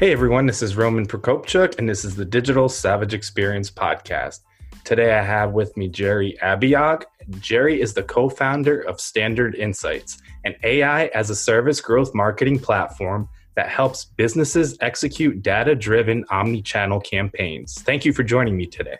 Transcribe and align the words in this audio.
Hey 0.00 0.12
everyone, 0.12 0.46
this 0.46 0.62
is 0.62 0.78
Roman 0.78 1.04
Prokopchuk, 1.04 1.78
and 1.78 1.86
this 1.86 2.06
is 2.06 2.16
the 2.16 2.24
Digital 2.24 2.70
Savage 2.70 3.12
Experience 3.12 3.70
podcast. 3.70 4.40
Today 4.82 5.12
I 5.12 5.22
have 5.22 5.52
with 5.52 5.76
me 5.76 5.88
Jerry 5.88 6.38
Abiog. 6.42 7.02
Jerry 7.38 7.82
is 7.82 7.92
the 7.92 8.02
co 8.02 8.30
founder 8.30 8.80
of 8.80 8.98
Standard 8.98 9.56
Insights, 9.56 10.22
an 10.46 10.54
AI 10.62 11.08
as 11.08 11.28
a 11.28 11.36
service 11.36 11.82
growth 11.82 12.14
marketing 12.14 12.58
platform 12.58 13.28
that 13.56 13.68
helps 13.68 14.06
businesses 14.06 14.74
execute 14.80 15.42
data 15.42 15.74
driven 15.74 16.24
omni 16.30 16.62
channel 16.62 16.98
campaigns. 16.98 17.82
Thank 17.82 18.06
you 18.06 18.14
for 18.14 18.22
joining 18.22 18.56
me 18.56 18.64
today. 18.64 18.96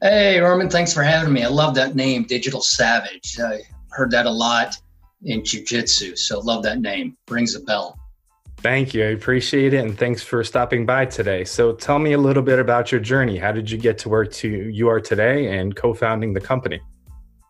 Hey, 0.00 0.38
Roman, 0.38 0.70
thanks 0.70 0.94
for 0.94 1.02
having 1.02 1.32
me. 1.32 1.42
I 1.42 1.48
love 1.48 1.74
that 1.74 1.96
name, 1.96 2.22
Digital 2.22 2.60
Savage. 2.60 3.40
I 3.40 3.62
heard 3.90 4.12
that 4.12 4.26
a 4.26 4.30
lot 4.30 4.76
in 5.24 5.44
Jiu 5.44 5.64
Jitsu, 5.64 6.14
so 6.14 6.38
love 6.38 6.62
that 6.62 6.80
name. 6.80 7.16
Rings 7.28 7.56
a 7.56 7.60
bell. 7.60 7.98
Thank 8.60 8.92
you. 8.92 9.04
I 9.04 9.10
appreciate 9.10 9.72
it. 9.72 9.84
And 9.84 9.96
thanks 9.96 10.22
for 10.22 10.42
stopping 10.42 10.84
by 10.84 11.06
today. 11.06 11.44
So 11.44 11.72
tell 11.72 12.00
me 12.00 12.14
a 12.14 12.18
little 12.18 12.42
bit 12.42 12.58
about 12.58 12.90
your 12.90 13.00
journey. 13.00 13.38
How 13.38 13.52
did 13.52 13.70
you 13.70 13.78
get 13.78 13.98
to 13.98 14.08
where 14.08 14.24
to 14.24 14.48
you 14.48 14.88
are 14.88 15.00
today 15.00 15.56
and 15.56 15.76
co-founding 15.76 16.32
the 16.32 16.40
company? 16.40 16.80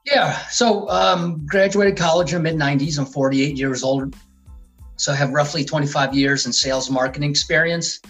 Yeah. 0.05 0.37
So 0.49 0.89
um, 0.91 1.47
graduated 1.47 1.97
college 1.97 2.35
in 2.35 2.43
the 2.43 2.53
mid 2.53 2.61
90s. 2.61 2.99
I'm 2.99 3.07
48 3.07 3.57
years 3.57 3.83
old. 3.83 4.15
So 4.97 5.13
I 5.13 5.17
have 5.17 5.31
roughly 5.31 5.65
25 5.65 6.15
years 6.15 6.45
in 6.45 6.53
sales 6.53 6.91
marketing 6.91 7.31
experience. 7.31 8.01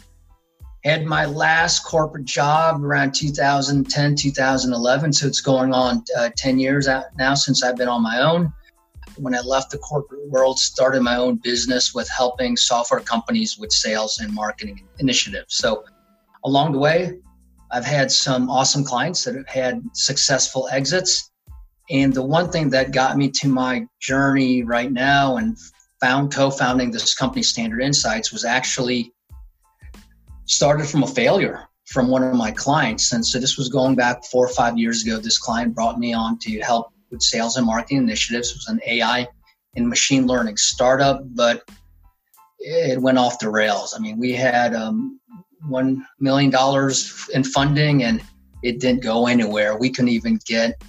Had 0.85 1.07
my 1.07 1.25
last 1.25 1.85
corporate 1.85 2.25
job 2.25 2.83
around 2.83 3.15
2010, 3.15 4.17
2011. 4.17 5.13
So 5.13 5.27
it's 5.27 5.41
going 5.41 5.73
on 5.73 6.03
uh, 6.17 6.31
10 6.37 6.59
years 6.59 6.89
now 7.17 7.35
since 7.35 7.63
I've 7.63 7.77
been 7.77 7.89
on 7.89 8.03
my 8.03 8.21
own 8.21 8.53
when 9.19 9.35
I 9.35 9.41
left 9.41 9.71
the 9.71 9.79
corporate 9.79 10.27
world, 10.29 10.59
started 10.59 11.03
my 11.03 11.17
own 11.17 11.37
business 11.37 11.95
with 11.95 12.09
helping 12.09 12.57
software 12.57 13.01
companies 13.01 13.59
with 13.59 13.73
sales 13.73 14.19
and 14.19 14.33
marketing 14.33 14.87
initiatives. 14.99 15.57
So 15.57 15.85
along 16.45 16.73
the 16.73 16.79
way, 16.79 17.19
I've 17.71 17.85
had 17.85 18.11
some 18.11 18.49
awesome 18.49 18.85
clients 18.85 19.25
that 19.25 19.35
have 19.35 19.49
had 19.49 19.83
successful 19.93 20.69
exits. 20.71 21.31
And 21.91 22.13
the 22.13 22.23
one 22.23 22.51
thing 22.51 22.71
that 22.71 22.93
got 22.93 23.17
me 23.17 23.31
to 23.31 23.49
my 23.49 23.87
journey 24.01 24.63
right 24.63 24.91
now 24.91 25.37
and 25.37 25.57
found 26.01 26.33
co-founding 26.33 26.91
this 26.91 27.15
company 27.15 27.43
Standard 27.43 27.83
Insights 27.83 28.33
was 28.33 28.45
actually 28.45 29.13
started 30.47 30.87
from 30.87 31.03
a 31.03 31.07
failure 31.07 31.69
from 31.87 32.09
one 32.09 32.23
of 32.23 32.35
my 32.35 32.51
clients. 32.51 33.13
And 33.13 33.27
so 33.27 33.39
this 33.39 33.57
was 33.57 33.69
going 33.69 33.97
back 33.97 34.25
four 34.25 34.45
or 34.45 34.51
five 34.51 34.79
years 34.79 35.03
ago. 35.03 35.19
This 35.19 35.39
client 35.39 35.75
brought 35.75 35.99
me 35.99 36.13
on 36.13 36.39
to 36.41 36.61
help 36.61 36.93
with 37.11 37.23
sales 37.23 37.57
and 37.57 37.67
marketing 37.67 37.99
initiatives. 37.99 38.51
It 38.51 38.57
was 38.57 38.69
an 38.69 38.81
AI 38.87 39.27
and 39.77 39.89
machine 39.89 40.27
learning 40.27 40.57
startup, 40.57 41.23
but 41.35 41.63
it 42.59 43.01
went 43.01 43.19
off 43.19 43.39
the 43.39 43.51
rails. 43.51 43.95
I 43.97 44.01
mean, 44.01 44.19
we 44.19 44.33
had 44.33 44.75
um, 44.75 45.21
$1 45.69 46.03
million 46.21 46.53
in 47.35 47.45
funding 47.45 48.03
and 48.05 48.23
it 48.63 48.81
didn't 48.81 49.03
go 49.03 49.27
anywhere. 49.27 49.77
We 49.77 49.91
couldn't 49.91 50.11
even 50.11 50.39
get, 50.45 50.83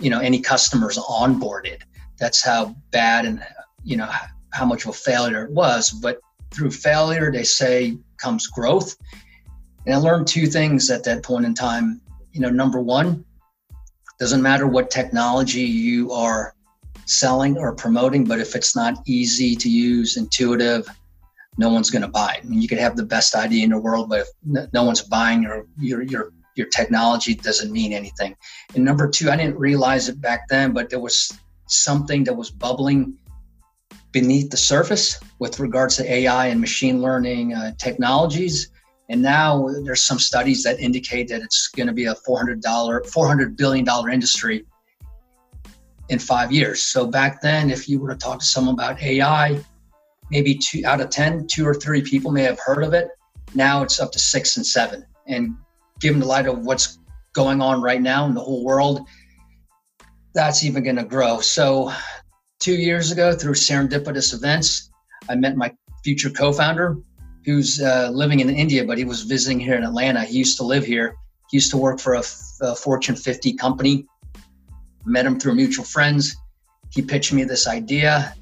you 0.00 0.10
know, 0.10 0.20
any 0.20 0.40
customers 0.40 0.98
onboarded. 0.98 1.82
That's 2.18 2.44
how 2.44 2.76
bad 2.92 3.26
and, 3.26 3.42
you 3.82 3.96
know, 3.96 4.08
how 4.52 4.64
much 4.64 4.84
of 4.84 4.90
a 4.90 4.94
failure 4.94 5.44
it 5.44 5.50
was. 5.50 5.90
But 5.90 6.20
through 6.52 6.70
failure, 6.70 7.32
they 7.32 7.44
say 7.44 7.98
comes 8.18 8.46
growth. 8.46 8.96
And 9.84 9.94
I 9.94 9.98
learned 9.98 10.26
two 10.26 10.46
things 10.46 10.90
at 10.90 11.04
that 11.04 11.22
point 11.22 11.44
in 11.44 11.54
time. 11.54 12.00
You 12.32 12.40
know, 12.40 12.50
number 12.50 12.80
one, 12.80 13.24
doesn't 14.18 14.42
matter 14.42 14.66
what 14.66 14.90
technology 14.90 15.62
you 15.62 16.10
are 16.12 16.54
selling 17.04 17.56
or 17.56 17.74
promoting, 17.74 18.24
but 18.24 18.40
if 18.40 18.54
it's 18.54 18.74
not 18.74 18.98
easy 19.06 19.54
to 19.56 19.68
use, 19.68 20.16
intuitive, 20.16 20.88
no 21.58 21.70
one's 21.70 21.90
going 21.90 22.02
to 22.02 22.08
buy 22.08 22.34
it. 22.38 22.44
I 22.44 22.48
mean, 22.48 22.60
you 22.60 22.68
could 22.68 22.78
have 22.78 22.96
the 22.96 23.04
best 23.04 23.34
idea 23.34 23.64
in 23.64 23.70
the 23.70 23.78
world, 23.78 24.08
but 24.08 24.20
if 24.20 24.72
no 24.72 24.84
one's 24.84 25.02
buying 25.02 25.42
your 25.42 25.66
your 25.78 26.02
your 26.02 26.32
your 26.54 26.66
technology, 26.68 27.34
doesn't 27.34 27.70
mean 27.70 27.92
anything. 27.92 28.36
And 28.74 28.84
number 28.84 29.08
two, 29.08 29.30
I 29.30 29.36
didn't 29.36 29.58
realize 29.58 30.08
it 30.08 30.20
back 30.20 30.48
then, 30.48 30.72
but 30.72 30.90
there 30.90 31.00
was 31.00 31.38
something 31.66 32.24
that 32.24 32.34
was 32.34 32.50
bubbling 32.50 33.14
beneath 34.12 34.50
the 34.50 34.56
surface 34.56 35.20
with 35.38 35.60
regards 35.60 35.96
to 35.96 36.10
AI 36.10 36.46
and 36.46 36.60
machine 36.60 37.02
learning 37.02 37.54
uh, 37.54 37.72
technologies 37.78 38.70
and 39.08 39.22
now 39.22 39.68
there's 39.84 40.02
some 40.02 40.18
studies 40.18 40.62
that 40.64 40.80
indicate 40.80 41.28
that 41.28 41.42
it's 41.42 41.68
going 41.68 41.86
to 41.86 41.92
be 41.92 42.06
a 42.06 42.14
$400, 42.14 42.60
$400 42.62 43.56
billion 43.56 43.86
industry 44.12 44.64
in 46.08 46.18
five 46.18 46.52
years. 46.52 46.82
So 46.82 47.06
back 47.06 47.40
then, 47.40 47.70
if 47.70 47.88
you 47.88 48.00
were 48.00 48.10
to 48.10 48.16
talk 48.16 48.40
to 48.40 48.44
someone 48.44 48.74
about 48.74 49.00
AI, 49.00 49.60
maybe 50.30 50.56
two 50.56 50.82
out 50.84 51.00
of 51.00 51.10
10, 51.10 51.46
two 51.46 51.66
or 51.66 51.74
three 51.74 52.02
people 52.02 52.32
may 52.32 52.42
have 52.42 52.58
heard 52.58 52.82
of 52.82 52.94
it. 52.94 53.08
Now 53.54 53.82
it's 53.82 54.00
up 54.00 54.10
to 54.12 54.18
six 54.18 54.56
and 54.56 54.66
seven. 54.66 55.06
And 55.28 55.56
given 56.00 56.20
the 56.20 56.26
light 56.26 56.46
of 56.46 56.64
what's 56.64 56.98
going 57.32 57.60
on 57.60 57.80
right 57.80 58.02
now 58.02 58.26
in 58.26 58.34
the 58.34 58.40
whole 58.40 58.64
world, 58.64 59.06
that's 60.34 60.64
even 60.64 60.82
going 60.82 60.96
to 60.96 61.04
grow. 61.04 61.40
So 61.40 61.92
two 62.58 62.74
years 62.74 63.12
ago, 63.12 63.32
through 63.32 63.54
serendipitous 63.54 64.34
events, 64.34 64.90
I 65.28 65.36
met 65.36 65.56
my 65.56 65.72
future 66.02 66.30
co-founder 66.30 66.98
who's 67.46 67.80
uh, 67.80 68.10
living 68.12 68.40
in 68.40 68.50
India, 68.50 68.84
but 68.84 68.98
he 68.98 69.04
was 69.04 69.22
visiting 69.22 69.60
here 69.60 69.76
in 69.76 69.84
Atlanta. 69.84 70.24
He 70.24 70.36
used 70.36 70.58
to 70.58 70.64
live 70.64 70.84
here. 70.84 71.16
He 71.48 71.56
used 71.56 71.70
to 71.70 71.78
work 71.78 72.00
for 72.00 72.14
a, 72.14 72.22
Fortune 72.74 73.14
50 73.14 73.52
company. 73.54 74.06
Met 75.04 75.24
him 75.24 75.38
through 75.38 75.54
mutual 75.54 75.84
friends. 75.84 76.36
He 76.90 77.02
pitched 77.02 77.32
me 77.32 77.44
this 77.44 77.68
idea. 77.68 78.34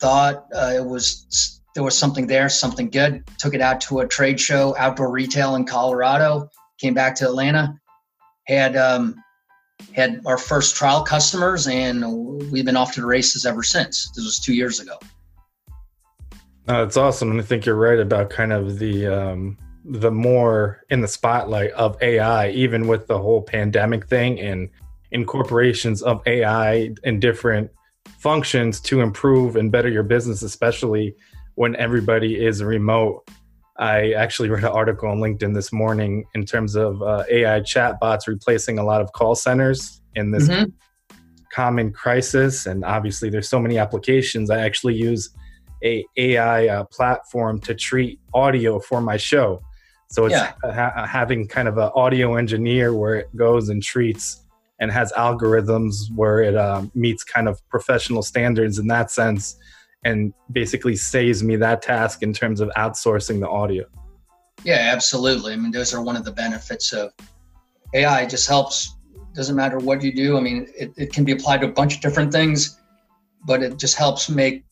Thought 0.00 0.46
uh, 0.54 0.72
it 0.74 0.84
was 0.84 1.60
there 1.74 1.82
was 1.82 1.98
something 1.98 2.26
there, 2.26 2.48
something 2.48 2.88
good. 2.88 3.24
Took 3.38 3.54
it 3.54 3.60
out 3.60 3.80
to 3.82 4.00
a 4.00 4.06
trade 4.06 4.40
show, 4.40 4.74
outdoor 4.78 5.10
retail 5.10 5.56
in 5.56 5.66
Colorado. 5.66 6.48
Came 6.78 6.94
back 6.94 7.14
to 7.16 7.26
Atlanta. 7.26 7.78
Had 8.46 8.76
um, 8.76 9.16
had 9.92 10.22
our 10.24 10.38
first 10.38 10.76
trial 10.76 11.02
customers, 11.02 11.66
and 11.66 12.50
we've 12.50 12.64
been 12.64 12.76
off 12.76 12.92
to 12.92 13.00
the 13.00 13.06
races 13.06 13.44
ever 13.44 13.62
since. 13.62 14.10
This 14.14 14.24
was 14.24 14.38
two 14.38 14.54
years 14.54 14.80
ago. 14.80 14.98
Oh, 16.68 16.82
it's 16.82 16.96
awesome, 16.96 17.30
and 17.30 17.40
I 17.40 17.44
think 17.44 17.64
you're 17.64 17.76
right 17.76 18.00
about 18.00 18.30
kind 18.30 18.52
of 18.52 18.78
the 18.78 19.06
um, 19.06 19.56
the 19.84 20.10
more 20.10 20.82
in 20.90 21.00
the 21.00 21.08
spotlight 21.08 21.70
of 21.72 21.96
AI, 22.02 22.50
even 22.50 22.88
with 22.88 23.06
the 23.06 23.18
whole 23.18 23.40
pandemic 23.40 24.06
thing 24.08 24.40
and 24.40 24.68
incorporations 25.12 26.02
of 26.02 26.20
AI 26.26 26.90
in 27.04 27.20
different 27.20 27.70
functions 28.18 28.80
to 28.80 29.00
improve 29.00 29.54
and 29.54 29.70
better 29.70 29.88
your 29.88 30.02
business, 30.02 30.42
especially 30.42 31.14
when 31.54 31.76
everybody 31.76 32.44
is 32.44 32.62
remote. 32.64 33.28
I 33.78 34.12
actually 34.12 34.48
read 34.48 34.64
an 34.64 34.70
article 34.70 35.08
on 35.08 35.18
LinkedIn 35.18 35.54
this 35.54 35.72
morning 35.72 36.24
in 36.34 36.44
terms 36.44 36.74
of 36.74 37.00
uh, 37.02 37.24
AI 37.30 37.60
chatbots 37.60 38.26
replacing 38.26 38.78
a 38.78 38.84
lot 38.84 39.00
of 39.00 39.12
call 39.12 39.36
centers 39.36 40.00
in 40.16 40.32
this 40.32 40.48
mm-hmm. 40.48 40.70
common 41.52 41.92
crisis. 41.92 42.66
And 42.66 42.84
obviously, 42.84 43.30
there's 43.30 43.48
so 43.48 43.60
many 43.60 43.78
applications. 43.78 44.50
I 44.50 44.60
actually 44.60 44.94
use 44.94 45.30
a 45.86 46.06
AI 46.16 46.66
uh, 46.68 46.84
platform 46.84 47.60
to 47.60 47.74
treat 47.74 48.20
audio 48.34 48.78
for 48.78 49.00
my 49.00 49.16
show. 49.16 49.62
So 50.08 50.26
it's 50.26 50.34
yeah. 50.34 50.52
ha- 50.62 51.06
having 51.06 51.48
kind 51.48 51.68
of 51.68 51.78
an 51.78 51.90
audio 51.94 52.36
engineer 52.36 52.94
where 52.94 53.14
it 53.16 53.36
goes 53.36 53.68
and 53.68 53.82
treats 53.82 54.42
and 54.78 54.90
has 54.90 55.12
algorithms 55.12 55.94
where 56.14 56.40
it 56.40 56.56
uh, 56.56 56.82
meets 56.94 57.24
kind 57.24 57.48
of 57.48 57.66
professional 57.68 58.22
standards 58.22 58.78
in 58.78 58.86
that 58.88 59.10
sense 59.10 59.56
and 60.04 60.32
basically 60.52 60.94
saves 60.94 61.42
me 61.42 61.56
that 61.56 61.82
task 61.82 62.22
in 62.22 62.32
terms 62.32 62.60
of 62.60 62.68
outsourcing 62.76 63.40
the 63.40 63.48
audio. 63.48 63.84
Yeah, 64.64 64.90
absolutely. 64.92 65.52
I 65.54 65.56
mean, 65.56 65.72
those 65.72 65.94
are 65.94 66.02
one 66.02 66.16
of 66.16 66.24
the 66.24 66.32
benefits 66.32 66.92
of 66.92 67.12
AI. 67.94 68.22
It 68.22 68.30
just 68.30 68.48
helps. 68.48 68.94
Doesn't 69.34 69.56
matter 69.56 69.78
what 69.78 70.02
you 70.02 70.14
do. 70.14 70.36
I 70.36 70.40
mean, 70.40 70.68
it, 70.78 70.92
it 70.96 71.12
can 71.12 71.24
be 71.24 71.32
applied 71.32 71.60
to 71.60 71.66
a 71.66 71.72
bunch 71.72 71.96
of 71.96 72.00
different 72.00 72.32
things, 72.32 72.80
but 73.44 73.62
it 73.62 73.78
just 73.78 73.96
helps 73.96 74.30
make 74.30 74.65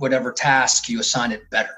whatever 0.00 0.32
task 0.32 0.88
you 0.88 0.98
assign 0.98 1.30
it 1.30 1.48
better. 1.50 1.74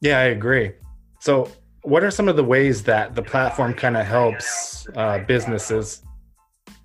Yeah, 0.00 0.18
I 0.18 0.24
agree. 0.24 0.72
So, 1.20 1.50
what 1.82 2.02
are 2.02 2.10
some 2.10 2.28
of 2.28 2.36
the 2.36 2.44
ways 2.44 2.82
that 2.84 3.14
the 3.14 3.22
platform 3.22 3.72
kind 3.72 3.96
of 3.96 4.04
helps 4.04 4.86
uh, 4.94 5.20
businesses? 5.20 6.02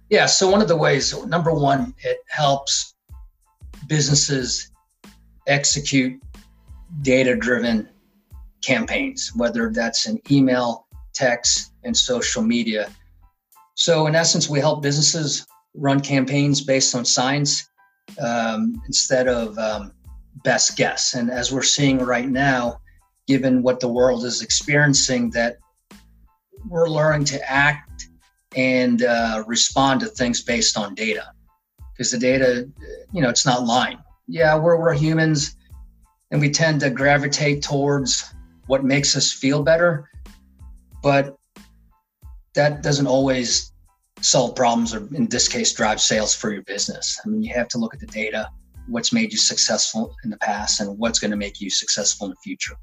Yeah, 0.10 0.28
so 0.28 0.50
one 0.50 0.62
of 0.62 0.68
the 0.68 0.78
ways, 0.78 1.18
number 1.26 1.52
one, 1.52 1.96
it 2.04 2.20
helps 2.28 2.94
businesses 3.88 4.72
execute 5.48 6.22
data 7.02 7.36
driven 7.36 7.90
campaigns, 8.62 9.32
whether 9.36 9.72
that's 9.72 10.08
in 10.08 10.22
email, 10.32 10.88
text, 11.14 11.74
and 11.84 11.98
social 11.98 12.44
media. 12.44 12.90
So, 13.74 14.06
in 14.06 14.14
essence, 14.14 14.48
we 14.48 14.60
help 14.60 14.84
businesses 14.84 15.48
run 15.74 16.00
campaigns 16.00 16.62
based 16.62 16.94
on 16.94 17.04
science 17.04 17.68
um, 18.24 18.82
instead 18.86 19.28
of 19.28 19.58
um, 19.58 19.92
best 20.44 20.78
guess. 20.78 21.14
And 21.14 21.30
as 21.30 21.52
we're 21.52 21.64
seeing 21.64 22.00
right 22.00 22.30
now, 22.30 22.80
given 23.28 23.64
what 23.64 23.80
the 23.80 23.88
world 23.88 24.26
is 24.26 24.42
experiencing, 24.42 25.30
that 25.32 25.58
we're 26.68 26.90
learning 26.90 27.26
to 27.26 27.52
act 27.52 28.08
and 28.56 29.04
uh, 29.04 29.44
respond 29.48 30.02
to 30.02 30.08
things 30.08 30.42
based 30.42 30.78
on 30.78 30.96
data 30.96 31.32
because 31.94 32.12
the 32.12 32.18
data, 32.18 32.70
you 33.12 33.22
know, 33.22 33.30
it's 33.30 33.46
not 33.46 33.66
lying. 33.66 34.00
Yeah, 34.28 34.58
we're, 34.58 34.80
we're 34.80 34.94
humans 34.94 35.56
and 36.32 36.42
we 36.42 36.50
tend 36.50 36.80
to 36.82 36.90
gravitate 36.90 37.62
towards 37.62 38.34
what 38.68 38.84
makes 38.84 39.16
us 39.16 39.32
feel 39.32 39.64
better, 39.64 40.10
but 41.02 41.36
that 42.56 42.82
doesn't 42.82 43.08
always 43.08 43.72
solve 44.22 44.56
problems 44.56 44.94
or 44.94 45.08
in 45.14 45.28
this 45.28 45.48
case 45.48 45.74
drive 45.74 46.00
sales 46.00 46.34
for 46.34 46.52
your 46.52 46.64
business. 46.64 47.20
I 47.24 47.28
mean, 47.28 47.44
you 47.44 47.54
have 47.54 47.68
to 47.70 47.78
look 47.78 47.94
at 47.94 48.00
the 48.00 48.08
data, 48.08 48.50
what's 48.88 49.14
made 49.14 49.32
you 49.32 49.38
successful 49.38 50.16
in 50.24 50.30
the 50.30 50.38
past 50.38 50.80
and 50.80 50.98
what's 50.98 51.20
going 51.20 51.32
to 51.32 51.38
make 51.38 51.62
you 51.62 51.70
successful 51.70 52.26
in 52.26 52.32
the 52.32 52.38
future. 52.44 52.76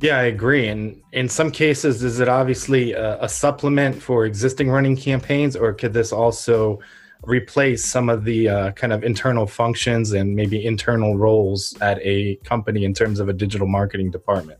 Yeah, 0.00 0.18
I 0.18 0.24
agree. 0.24 0.68
And 0.68 1.00
in 1.12 1.28
some 1.28 1.50
cases, 1.50 2.02
is 2.02 2.20
it 2.20 2.28
obviously 2.28 2.92
a, 2.92 3.22
a, 3.22 3.28
supplement 3.28 4.02
for 4.02 4.26
existing 4.26 4.68
running 4.68 4.96
campaigns, 4.96 5.54
or 5.54 5.72
could 5.72 5.92
this 5.92 6.12
also 6.12 6.80
replace 7.22 7.84
some 7.84 8.08
of 8.08 8.24
the 8.24 8.48
uh, 8.48 8.72
kind 8.72 8.92
of 8.92 9.04
internal 9.04 9.46
functions 9.46 10.12
and 10.12 10.34
maybe 10.34 10.66
internal 10.66 11.16
roles 11.16 11.76
at 11.80 11.98
a 12.02 12.36
company 12.44 12.84
in 12.84 12.92
terms 12.92 13.20
of 13.20 13.28
a 13.28 13.32
digital 13.32 13.68
marketing 13.68 14.10
department? 14.10 14.58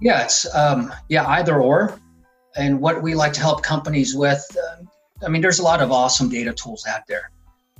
Yeah, 0.00 0.22
it's 0.22 0.52
um, 0.54 0.92
yeah 1.08 1.26
either 1.26 1.60
or. 1.60 1.98
And 2.56 2.80
what 2.80 3.02
we 3.02 3.14
like 3.14 3.32
to 3.34 3.40
help 3.40 3.62
companies 3.62 4.14
with, 4.14 4.44
uh, 4.56 4.82
I 5.24 5.28
mean, 5.28 5.42
there's 5.42 5.58
a 5.58 5.62
lot 5.62 5.82
of 5.82 5.92
awesome 5.92 6.28
data 6.28 6.52
tools 6.54 6.86
out 6.86 7.02
there, 7.06 7.30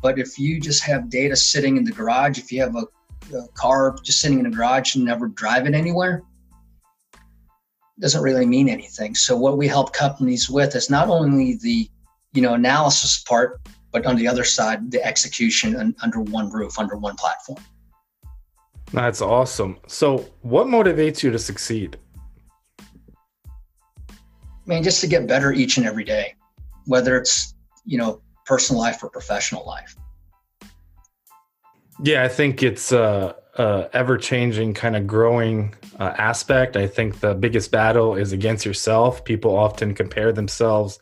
but 0.06 0.20
if 0.20 0.38
you 0.38 0.60
just 0.60 0.84
have 0.84 1.10
data 1.10 1.34
sitting 1.34 1.76
in 1.76 1.82
the 1.82 1.90
garage, 1.90 2.38
if 2.38 2.52
you 2.52 2.60
have 2.60 2.76
a, 2.76 2.86
a 3.36 3.48
car 3.54 3.96
just 4.04 4.20
sitting 4.20 4.38
in 4.38 4.48
the 4.48 4.56
garage 4.56 4.94
and 4.94 5.04
never 5.04 5.26
drive 5.26 5.66
it 5.66 5.74
anywhere, 5.74 6.22
doesn't 7.98 8.22
really 8.22 8.46
mean 8.46 8.68
anything. 8.68 9.16
So 9.16 9.36
what 9.36 9.58
we 9.58 9.66
help 9.66 9.92
companies 9.92 10.48
with 10.48 10.76
is 10.76 10.88
not 10.90 11.08
only 11.08 11.56
the 11.56 11.90
you 12.34 12.40
know 12.40 12.54
analysis 12.54 13.24
part, 13.24 13.60
but 13.90 14.06
on 14.06 14.14
the 14.14 14.28
other 14.28 14.44
side, 14.44 14.92
the 14.92 15.04
execution 15.04 15.92
under 16.00 16.20
one 16.20 16.50
roof, 16.50 16.78
under 16.78 16.96
one 16.96 17.16
platform. 17.16 17.58
That's 18.92 19.20
awesome. 19.20 19.76
So 19.88 20.18
what 20.42 20.68
motivates 20.68 21.24
you 21.24 21.32
to 21.32 21.38
succeed? 21.40 21.98
I 23.18 23.24
mean, 24.66 24.84
just 24.84 25.00
to 25.00 25.08
get 25.08 25.26
better 25.26 25.52
each 25.52 25.78
and 25.78 25.84
every 25.84 26.04
day, 26.04 26.36
whether 26.84 27.16
it's 27.16 27.56
you 27.84 27.98
know 27.98 28.22
personal 28.46 28.80
life 28.80 29.02
or 29.02 29.10
professional 29.10 29.66
life. 29.66 29.96
Yeah, 32.02 32.24
I 32.24 32.28
think 32.28 32.62
it's 32.62 32.92
uh 32.92 33.34
uh, 33.56 33.88
ever 33.92 34.18
changing, 34.18 34.74
kind 34.74 34.96
of 34.96 35.06
growing 35.06 35.74
uh, 35.98 36.12
aspect. 36.18 36.76
I 36.76 36.86
think 36.86 37.20
the 37.20 37.34
biggest 37.34 37.70
battle 37.70 38.14
is 38.14 38.32
against 38.32 38.66
yourself. 38.66 39.24
People 39.24 39.56
often 39.56 39.94
compare 39.94 40.32
themselves 40.32 40.98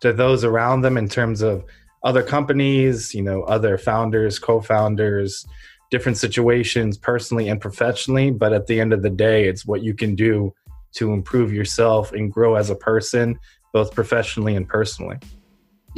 to 0.00 0.12
those 0.12 0.44
around 0.44 0.82
them 0.82 0.96
in 0.96 1.08
terms 1.08 1.42
of 1.42 1.64
other 2.04 2.22
companies, 2.22 3.14
you 3.14 3.22
know, 3.22 3.42
other 3.42 3.76
founders, 3.76 4.38
co 4.38 4.60
founders, 4.60 5.46
different 5.90 6.16
situations, 6.16 6.96
personally 6.96 7.48
and 7.48 7.60
professionally. 7.60 8.30
But 8.30 8.52
at 8.52 8.66
the 8.66 8.80
end 8.80 8.92
of 8.92 9.02
the 9.02 9.10
day, 9.10 9.46
it's 9.46 9.66
what 9.66 9.82
you 9.82 9.94
can 9.94 10.14
do 10.14 10.54
to 10.94 11.12
improve 11.12 11.52
yourself 11.52 12.12
and 12.12 12.32
grow 12.32 12.54
as 12.54 12.70
a 12.70 12.74
person, 12.74 13.38
both 13.72 13.94
professionally 13.94 14.56
and 14.56 14.66
personally. 14.66 15.18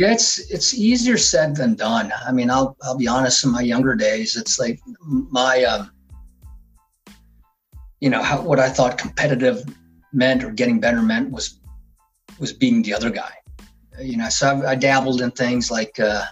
Yeah, 0.01 0.13
it's 0.13 0.39
it's 0.51 0.73
easier 0.73 1.19
said 1.19 1.55
than 1.55 1.75
done. 1.75 2.11
I 2.27 2.33
mean, 2.33 2.49
I'll 2.49 2.75
I'll 2.83 2.97
be 2.97 3.07
honest. 3.07 3.45
In 3.45 3.51
my 3.51 3.61
younger 3.61 3.95
days, 3.95 4.35
it's 4.35 4.59
like 4.59 4.81
my 5.03 5.63
um, 5.65 5.91
you 8.01 8.09
know 8.09 8.23
how, 8.23 8.41
what 8.41 8.59
I 8.59 8.71
thought 8.71 8.97
competitive 8.97 9.63
meant 10.15 10.43
or 10.43 10.53
getting 10.53 10.81
better 10.81 11.03
meant 11.03 11.31
was 11.31 11.61
was 12.39 12.51
being 12.51 12.81
the 12.81 12.95
other 12.95 13.11
guy. 13.11 13.31
You 14.01 14.17
know, 14.17 14.31
so 14.31 14.49
I, 14.49 14.71
I 14.71 14.75
dabbled 14.75 15.21
in 15.21 15.33
things 15.33 15.71
like 15.71 16.01
uh, 16.01 16.25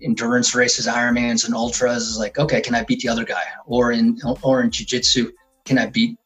endurance 0.00 0.54
races, 0.54 0.86
Ironmans, 0.86 1.46
and 1.46 1.52
ultras. 1.52 2.04
Is 2.04 2.16
like, 2.16 2.38
okay, 2.38 2.60
can 2.60 2.76
I 2.76 2.84
beat 2.84 3.00
the 3.00 3.08
other 3.08 3.24
guy? 3.24 3.42
Or 3.66 3.90
in 3.90 4.20
or 4.42 4.62
in 4.62 4.70
jujitsu, 4.70 5.32
can 5.64 5.78
I 5.78 5.86
beat 5.86 6.16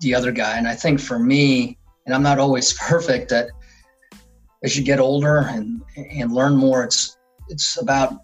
the 0.00 0.16
other 0.16 0.32
guy? 0.32 0.58
And 0.58 0.66
I 0.66 0.74
think 0.74 0.98
for 0.98 1.20
me, 1.20 1.78
and 2.06 2.12
I'm 2.12 2.24
not 2.24 2.40
always 2.40 2.72
perfect, 2.88 3.28
that 3.28 3.50
as 4.62 4.76
you 4.76 4.84
get 4.84 4.98
older 4.98 5.38
and 5.38 5.82
and 5.96 6.32
learn 6.32 6.56
more, 6.56 6.84
it's 6.84 7.16
it's 7.48 7.80
about 7.80 8.18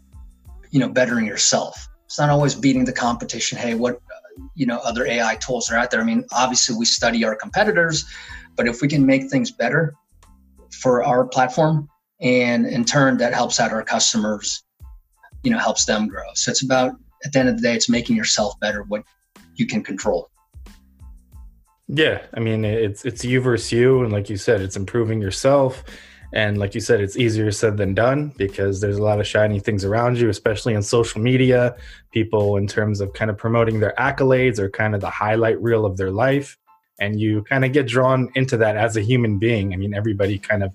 you 0.71 0.81
know 0.81 0.89
bettering 0.89 1.27
yourself. 1.27 1.89
It's 2.07 2.19
not 2.19 2.31
always 2.31 2.55
beating 2.55 2.85
the 2.85 2.93
competition. 2.93 3.59
Hey, 3.59 3.75
what 3.75 4.01
you 4.55 4.67
know 4.67 4.79
other 4.79 5.07
AI 5.07 5.37
tools 5.37 5.71
are 5.71 5.77
out 5.77 5.91
there. 5.91 6.01
I 6.01 6.05
mean, 6.05 6.25
obviously 6.33 6.77
we 6.77 6.85
study 6.85 7.25
our 7.25 7.37
competitors, 7.37 8.05
but 8.57 8.67
if 8.67 8.83
we 8.83 8.89
can 8.89 9.05
make 9.07 9.31
things 9.31 9.51
better 9.51 9.95
for 10.73 11.05
our 11.05 11.25
platform, 11.25 11.89
and 12.21 12.67
in 12.67 12.85
turn 12.85 13.17
that 13.19 13.33
helps 13.33 13.61
out 13.61 13.73
our 13.73 13.85
customers, 13.85 14.65
you 15.43 15.51
know, 15.51 15.59
helps 15.59 15.85
them 15.85 16.09
grow. 16.09 16.27
So 16.35 16.51
it's 16.51 16.63
about 16.63 16.93
at 17.25 17.33
the 17.33 17.39
end 17.39 17.49
of 17.49 17.57
the 17.57 17.63
day, 17.63 17.75
it's 17.75 17.89
making 17.89 18.17
yourself 18.17 18.59
better. 18.61 18.83
What 18.83 19.05
you 19.55 19.67
can 19.67 19.83
control. 19.83 20.31
Yeah, 21.87 22.23
I 22.33 22.41
mean, 22.41 22.65
it's 22.65 23.05
it's 23.05 23.25
you 23.25 23.41
versus 23.41 23.71
you, 23.71 24.03
and 24.03 24.13
like 24.13 24.29
you 24.29 24.37
said, 24.37 24.63
it's 24.63 24.75
improving 24.75 25.21
yourself 25.21 25.85
and 26.35 26.59
like 26.59 26.75
you 26.75 26.81
said, 26.81 27.01
it's 27.01 27.17
easier 27.17 27.53
said 27.53 27.77
than 27.77 27.95
done 27.95 28.35
because 28.37 28.81
there's 28.81 28.97
a 28.97 29.03
lot 29.03 29.21
of 29.21 29.27
shiny 29.27 29.61
things 29.61 29.85
around 29.85 30.19
you, 30.19 30.29
especially 30.29 30.75
in 30.75 30.83
social 30.83 31.21
media. 31.21 31.77
People, 32.11 32.57
in 32.57 32.67
terms 32.67 33.01
of 33.01 33.13
kind 33.13 33.31
of 33.31 33.39
promoting 33.39 33.79
their 33.79 33.95
accolades 34.01 34.59
or 34.59 34.69
kind 34.69 34.97
of 34.97 35.01
the 35.01 35.11
highlight 35.11 35.63
reel 35.63 35.87
of 35.87 35.97
their 35.97 36.11
life. 36.11 36.59
And 36.99 37.21
you 37.21 37.45
kind 37.45 37.65
of 37.65 37.73
get 37.73 37.87
drawn 37.87 38.31
into 38.35 38.57
that 38.57 38.77
as 38.77 38.97
a 38.97 39.01
human 39.01 39.39
being. 39.39 39.73
I 39.73 39.77
mean, 39.77 39.95
everybody 39.95 40.37
kind 40.37 40.65
of 40.65 40.73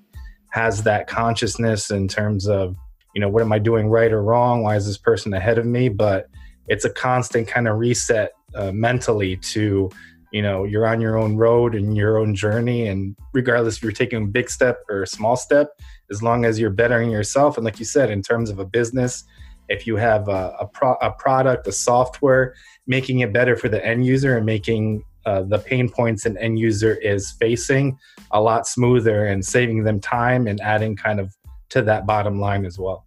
has 0.52 0.84
that 0.84 1.08
consciousness 1.08 1.92
in 1.92 2.08
terms 2.08 2.48
of, 2.48 2.78
you 3.14 3.20
know, 3.20 3.28
what 3.28 3.42
am 3.42 3.52
I 3.52 3.60
doing 3.60 3.90
right 3.90 4.14
or 4.14 4.24
wrong? 4.24 4.64
Why 4.64 4.78
is 4.78 4.88
this 4.88 4.98
person 4.98 5.34
ahead 5.34 5.58
of 5.58 5.66
me? 5.66 5.90
But 5.90 6.30
it's 6.68 6.86
a 6.86 6.90
constant 6.90 7.50
kind 7.50 7.68
of 7.68 7.78
reset 7.78 8.32
uh, 8.56 8.72
mentally 8.72 9.36
to 9.36 9.90
you 10.32 10.42
know 10.42 10.64
you're 10.64 10.86
on 10.86 11.02
your 11.02 11.18
own 11.18 11.36
road 11.38 11.76
and 11.76 11.96
your 11.96 12.18
own 12.18 12.36
journey 12.36 12.88
and 12.88 13.16
regardless 13.34 13.78
if 13.78 13.84
you're 13.84 13.92
taking 13.92 14.24
a 14.24 14.28
big 14.28 14.50
step 14.50 14.84
or 14.90 15.04
a 15.04 15.08
small 15.08 15.36
step 15.36 15.70
as 16.12 16.22
long 16.22 16.46
as 16.46 16.60
you're 16.60 16.70
bettering 16.70 17.12
yourself. 17.12 17.58
And 17.58 17.66
like 17.66 17.80
you 17.80 17.86
said 17.86 18.10
in 18.10 18.22
terms 18.22 18.50
of 18.50 18.60
a 18.60 18.66
business 18.66 19.24
if 19.70 19.86
you 19.86 19.96
have 19.96 20.28
a, 20.28 20.56
a, 20.60 20.66
pro- 20.66 20.98
a 21.02 21.12
product 21.12 21.68
a 21.68 21.72
software 21.72 22.56
making 22.88 23.20
it 23.20 23.32
better 23.32 23.56
for 23.56 23.70
the 23.70 23.84
end 23.86 24.06
user 24.06 24.38
and 24.38 24.46
making 24.46 25.04
uh, 25.26 25.44
the 25.44 25.60
pain 25.60 25.90
points 25.90 26.26
an 26.26 26.38
end 26.38 26.58
user 26.58 26.96
is 26.96 27.32
facing 27.34 27.98
a 28.32 28.42
lot 28.42 28.68
smoother 28.68 29.28
and 29.28 29.44
saving 29.46 29.84
them 29.84 30.00
time 30.00 30.48
and 30.48 30.60
adding 30.62 30.96
kind 30.96 31.20
of 31.20 31.36
to 31.70 31.82
that 31.84 32.08
bottom 32.08 32.40
line 32.40 32.66
as 32.66 32.80
well. 32.80 33.06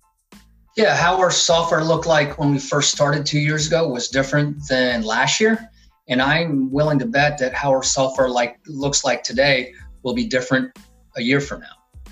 Yeah 0.77 0.97
how 0.97 1.19
our 1.19 1.31
software 1.31 1.85
looked 1.85 2.07
like 2.07 2.39
when 2.39 2.53
we 2.53 2.59
first 2.59 2.93
started 2.93 3.27
two 3.27 3.41
years 3.41 3.67
ago 3.67 3.89
was 3.89 4.09
different 4.09 4.57
than 4.69 5.03
last 5.03 5.41
year 5.41 5.69
and 6.09 6.21
I'm 6.21 6.71
willing 6.71 6.99
to 6.99 7.07
bet 7.07 7.39
that 7.39 7.55
how 7.55 7.71
our 7.71 7.83
software 7.83 8.29
like 8.29 8.59
looks 8.67 9.05
like 9.05 9.23
today 9.23 9.73
will 10.03 10.15
be 10.15 10.27
different 10.27 10.77
a 11.17 11.23
year 11.23 11.41
from 11.41 11.61
now. 11.61 12.03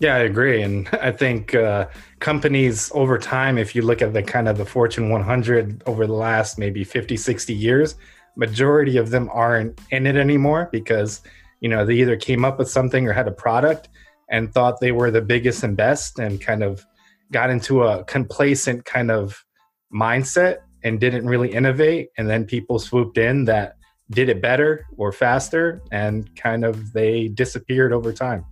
Yeah, 0.00 0.16
I 0.16 0.20
agree, 0.20 0.62
and 0.62 0.88
I 1.00 1.12
think 1.12 1.54
uh, 1.54 1.88
companies 2.18 2.90
over 2.94 3.18
time, 3.18 3.58
if 3.58 3.74
you 3.74 3.82
look 3.82 4.02
at 4.02 4.12
the 4.12 4.22
kind 4.22 4.48
of 4.48 4.56
the 4.58 4.64
Fortune 4.64 5.10
100 5.10 5.82
over 5.86 6.06
the 6.06 6.14
last 6.14 6.58
maybe 6.58 6.84
50, 6.84 7.16
60 7.16 7.54
years, 7.54 7.94
majority 8.36 8.96
of 8.96 9.10
them 9.10 9.28
aren't 9.32 9.78
in 9.90 10.06
it 10.06 10.16
anymore 10.16 10.68
because 10.72 11.20
you 11.60 11.68
know 11.68 11.84
they 11.84 11.94
either 11.94 12.16
came 12.16 12.44
up 12.44 12.58
with 12.58 12.70
something 12.70 13.06
or 13.06 13.12
had 13.12 13.28
a 13.28 13.32
product 13.32 13.88
and 14.30 14.52
thought 14.52 14.80
they 14.80 14.92
were 14.92 15.10
the 15.10 15.20
biggest 15.20 15.62
and 15.62 15.76
best 15.76 16.18
and 16.18 16.40
kind 16.40 16.62
of 16.62 16.86
got 17.32 17.50
into 17.50 17.82
a 17.82 18.04
complacent 18.04 18.84
kind 18.84 19.10
of 19.10 19.44
mindset 19.92 20.58
and 20.84 21.00
didn't 21.00 21.26
really 21.26 21.52
innovate 21.52 22.10
and 22.18 22.28
then 22.28 22.44
people 22.44 22.78
swooped 22.78 23.18
in 23.18 23.44
that 23.44 23.76
did 24.10 24.28
it 24.28 24.42
better 24.42 24.86
or 24.96 25.12
faster 25.12 25.80
and 25.92 26.34
kind 26.36 26.64
of 26.64 26.92
they 26.92 27.28
disappeared 27.28 27.92
over 27.92 28.12
time. 28.12 28.44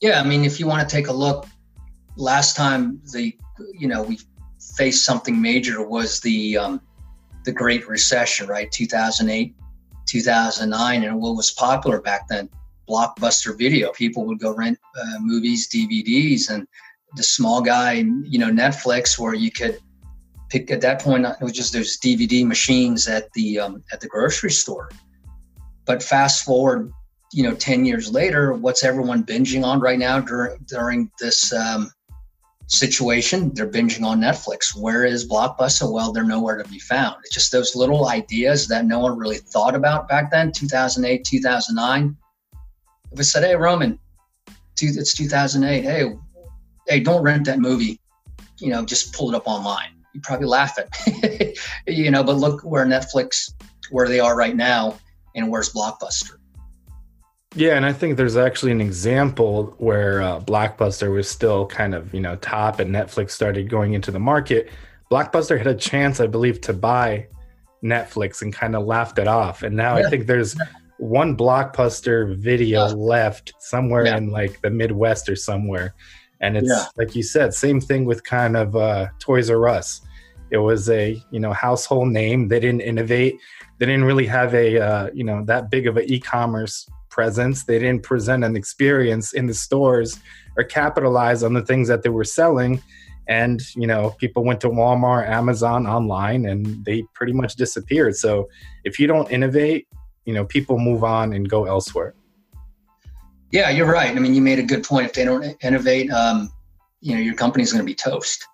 Yeah 0.00 0.20
i 0.20 0.24
mean 0.24 0.44
if 0.44 0.60
you 0.60 0.66
want 0.66 0.88
to 0.88 0.94
take 0.94 1.08
a 1.08 1.12
look 1.12 1.46
last 2.16 2.56
time 2.56 3.00
the 3.12 3.36
you 3.74 3.88
know 3.88 4.02
we 4.02 4.18
faced 4.76 5.04
something 5.04 5.40
major 5.40 5.86
was 5.86 6.20
the 6.20 6.56
um, 6.58 6.80
the 7.44 7.52
great 7.52 7.88
recession 7.88 8.46
right? 8.46 8.70
2008 8.70 9.54
2009 10.06 11.04
and 11.04 11.20
what 11.20 11.36
was 11.36 11.50
popular 11.50 12.00
back 12.00 12.28
then 12.28 12.48
blockbuster 12.88 13.56
video. 13.56 13.92
People 13.92 14.24
would 14.24 14.38
go 14.38 14.54
rent 14.54 14.78
uh, 15.00 15.18
movies 15.20 15.68
dvds 15.68 16.50
and 16.50 16.66
the 17.16 17.22
small 17.22 17.62
guy 17.62 17.92
you 18.24 18.38
know 18.38 18.50
netflix 18.50 19.18
where 19.18 19.34
you 19.34 19.50
could 19.50 19.78
pick 20.48 20.70
at 20.70 20.80
that 20.80 21.00
point. 21.00 21.26
It 21.26 21.42
was 21.42 21.52
just 21.52 21.72
those 21.72 21.98
DVD 21.98 22.46
machines 22.46 23.08
at 23.08 23.32
the 23.32 23.60
um, 23.60 23.82
at 23.92 24.00
the 24.00 24.08
grocery 24.08 24.50
store. 24.50 24.90
But 25.84 26.02
fast 26.02 26.44
forward, 26.44 26.92
you 27.32 27.42
know, 27.42 27.54
ten 27.54 27.84
years 27.84 28.12
later, 28.12 28.52
what's 28.52 28.84
everyone 28.84 29.24
binging 29.24 29.64
on 29.64 29.80
right 29.80 29.98
now 29.98 30.20
during 30.20 30.58
during 30.66 31.10
this 31.20 31.52
um, 31.52 31.90
situation? 32.66 33.52
They're 33.54 33.70
binging 33.70 34.04
on 34.04 34.20
Netflix. 34.20 34.76
Where 34.76 35.04
is 35.04 35.28
Blockbuster? 35.28 35.90
Well, 35.90 36.12
they're 36.12 36.24
nowhere 36.24 36.62
to 36.62 36.68
be 36.68 36.78
found. 36.78 37.16
It's 37.24 37.34
just 37.34 37.52
those 37.52 37.74
little 37.74 38.08
ideas 38.08 38.68
that 38.68 38.86
no 38.86 38.98
one 38.98 39.18
really 39.18 39.38
thought 39.38 39.74
about 39.74 40.08
back 40.08 40.30
then, 40.30 40.52
2008, 40.52 41.24
2009. 41.24 42.16
If 43.12 43.18
I 43.18 43.22
said, 43.22 43.44
"Hey, 43.44 43.56
Roman, 43.56 43.98
it's 44.80 45.14
2008. 45.14 45.82
Hey, 45.82 46.12
hey, 46.86 47.00
don't 47.00 47.22
rent 47.22 47.46
that 47.46 47.58
movie. 47.58 48.00
You 48.58 48.70
know, 48.70 48.84
just 48.84 49.12
pull 49.12 49.30
it 49.30 49.36
up 49.36 49.46
online." 49.46 49.97
You 50.14 50.20
probably 50.22 50.46
laugh 50.46 50.78
at, 50.78 51.56
you 51.86 52.10
know. 52.10 52.24
But 52.24 52.36
look 52.36 52.62
where 52.62 52.86
Netflix, 52.86 53.52
where 53.90 54.08
they 54.08 54.20
are 54.20 54.36
right 54.36 54.56
now, 54.56 54.98
and 55.34 55.50
where's 55.50 55.72
Blockbuster. 55.72 56.32
Yeah, 57.54 57.76
and 57.76 57.86
I 57.86 57.92
think 57.92 58.16
there's 58.16 58.36
actually 58.36 58.72
an 58.72 58.80
example 58.80 59.74
where 59.78 60.20
uh, 60.22 60.40
Blockbuster 60.40 61.12
was 61.12 61.28
still 61.28 61.66
kind 61.66 61.94
of 61.94 62.12
you 62.12 62.20
know 62.20 62.36
top, 62.36 62.80
and 62.80 62.94
Netflix 62.94 63.30
started 63.30 63.68
going 63.68 63.94
into 63.94 64.10
the 64.10 64.20
market. 64.20 64.70
Blockbuster 65.10 65.56
had 65.56 65.66
a 65.66 65.74
chance, 65.74 66.20
I 66.20 66.26
believe, 66.26 66.60
to 66.62 66.72
buy 66.72 67.26
Netflix 67.82 68.42
and 68.42 68.52
kind 68.52 68.76
of 68.76 68.84
laughed 68.84 69.18
it 69.18 69.28
off. 69.28 69.62
And 69.62 69.76
now 69.76 69.96
yeah. 69.96 70.06
I 70.06 70.10
think 70.10 70.26
there's 70.26 70.56
one 70.98 71.36
blockbuster 71.36 72.36
video 72.36 72.88
yeah. 72.88 72.94
left 72.94 73.52
somewhere 73.60 74.06
yeah. 74.06 74.16
in 74.16 74.30
like 74.30 74.60
the 74.60 74.70
Midwest 74.70 75.28
or 75.28 75.36
somewhere. 75.36 75.94
And 76.40 76.56
it's 76.56 76.68
yeah. 76.68 76.86
like 76.96 77.14
you 77.14 77.22
said, 77.22 77.52
same 77.52 77.80
thing 77.80 78.04
with 78.04 78.24
kind 78.24 78.56
of 78.56 78.76
uh, 78.76 79.08
Toys 79.18 79.50
R 79.50 79.68
Us. 79.68 80.00
It 80.50 80.58
was 80.58 80.88
a 80.88 81.22
you 81.30 81.40
know 81.40 81.52
household 81.52 82.08
name. 82.08 82.48
They 82.48 82.60
didn't 82.60 82.80
innovate. 82.80 83.36
They 83.78 83.86
didn't 83.86 84.04
really 84.04 84.26
have 84.26 84.54
a 84.54 84.80
uh, 84.80 85.10
you 85.12 85.24
know 85.24 85.44
that 85.44 85.70
big 85.70 85.86
of 85.86 85.96
an 85.96 86.04
e-commerce 86.06 86.88
presence. 87.10 87.64
They 87.64 87.78
didn't 87.78 88.02
present 88.02 88.44
an 88.44 88.56
experience 88.56 89.32
in 89.32 89.46
the 89.46 89.54
stores 89.54 90.20
or 90.56 90.64
capitalize 90.64 91.42
on 91.42 91.54
the 91.54 91.64
things 91.64 91.88
that 91.88 92.02
they 92.02 92.10
were 92.10 92.24
selling. 92.24 92.82
And 93.26 93.60
you 93.74 93.86
know, 93.86 94.10
people 94.18 94.44
went 94.44 94.60
to 94.62 94.68
Walmart, 94.68 95.28
Amazon, 95.28 95.86
online, 95.86 96.46
and 96.46 96.84
they 96.84 97.02
pretty 97.14 97.32
much 97.32 97.56
disappeared. 97.56 98.16
So 98.16 98.48
if 98.84 98.98
you 98.98 99.06
don't 99.06 99.30
innovate, 99.30 99.86
you 100.24 100.34
know 100.34 100.44
people 100.44 100.78
move 100.78 101.04
on 101.04 101.32
and 101.32 101.48
go 101.48 101.64
elsewhere 101.64 102.14
yeah 103.50 103.70
you're 103.70 103.90
right. 103.90 104.10
I 104.14 104.18
mean 104.18 104.34
you 104.34 104.42
made 104.42 104.58
a 104.58 104.62
good 104.62 104.84
point. 104.84 105.06
If 105.06 105.12
they 105.12 105.24
don't 105.24 105.56
innovate 105.62 106.10
um, 106.10 106.50
you 107.00 107.14
know 107.14 107.20
your 107.20 107.34
company's 107.34 107.72
going 107.72 107.84
to 107.84 107.86
be 107.86 107.94
toast. 107.94 108.44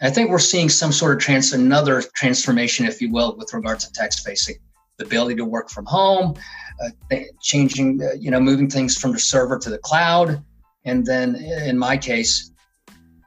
I 0.00 0.10
think 0.10 0.30
we're 0.30 0.40
seeing 0.40 0.68
some 0.68 0.90
sort 0.90 1.14
of 1.14 1.22
trans 1.22 1.52
another 1.52 2.02
transformation 2.16 2.86
if 2.86 3.00
you 3.00 3.12
will 3.12 3.36
with 3.36 3.54
regards 3.54 3.86
to 3.86 3.92
text 3.92 4.26
facing. 4.26 4.56
The 4.98 5.04
ability 5.06 5.36
to 5.36 5.44
work 5.44 5.70
from 5.70 5.86
home 5.86 6.34
uh, 6.82 7.16
changing 7.40 8.02
uh, 8.02 8.14
you 8.18 8.30
know 8.30 8.40
moving 8.40 8.68
things 8.68 8.96
from 8.96 9.12
the 9.12 9.18
server 9.18 9.58
to 9.58 9.70
the 9.70 9.78
cloud. 9.78 10.42
And 10.84 11.06
then 11.06 11.36
in 11.36 11.78
my 11.78 11.96
case 11.96 12.50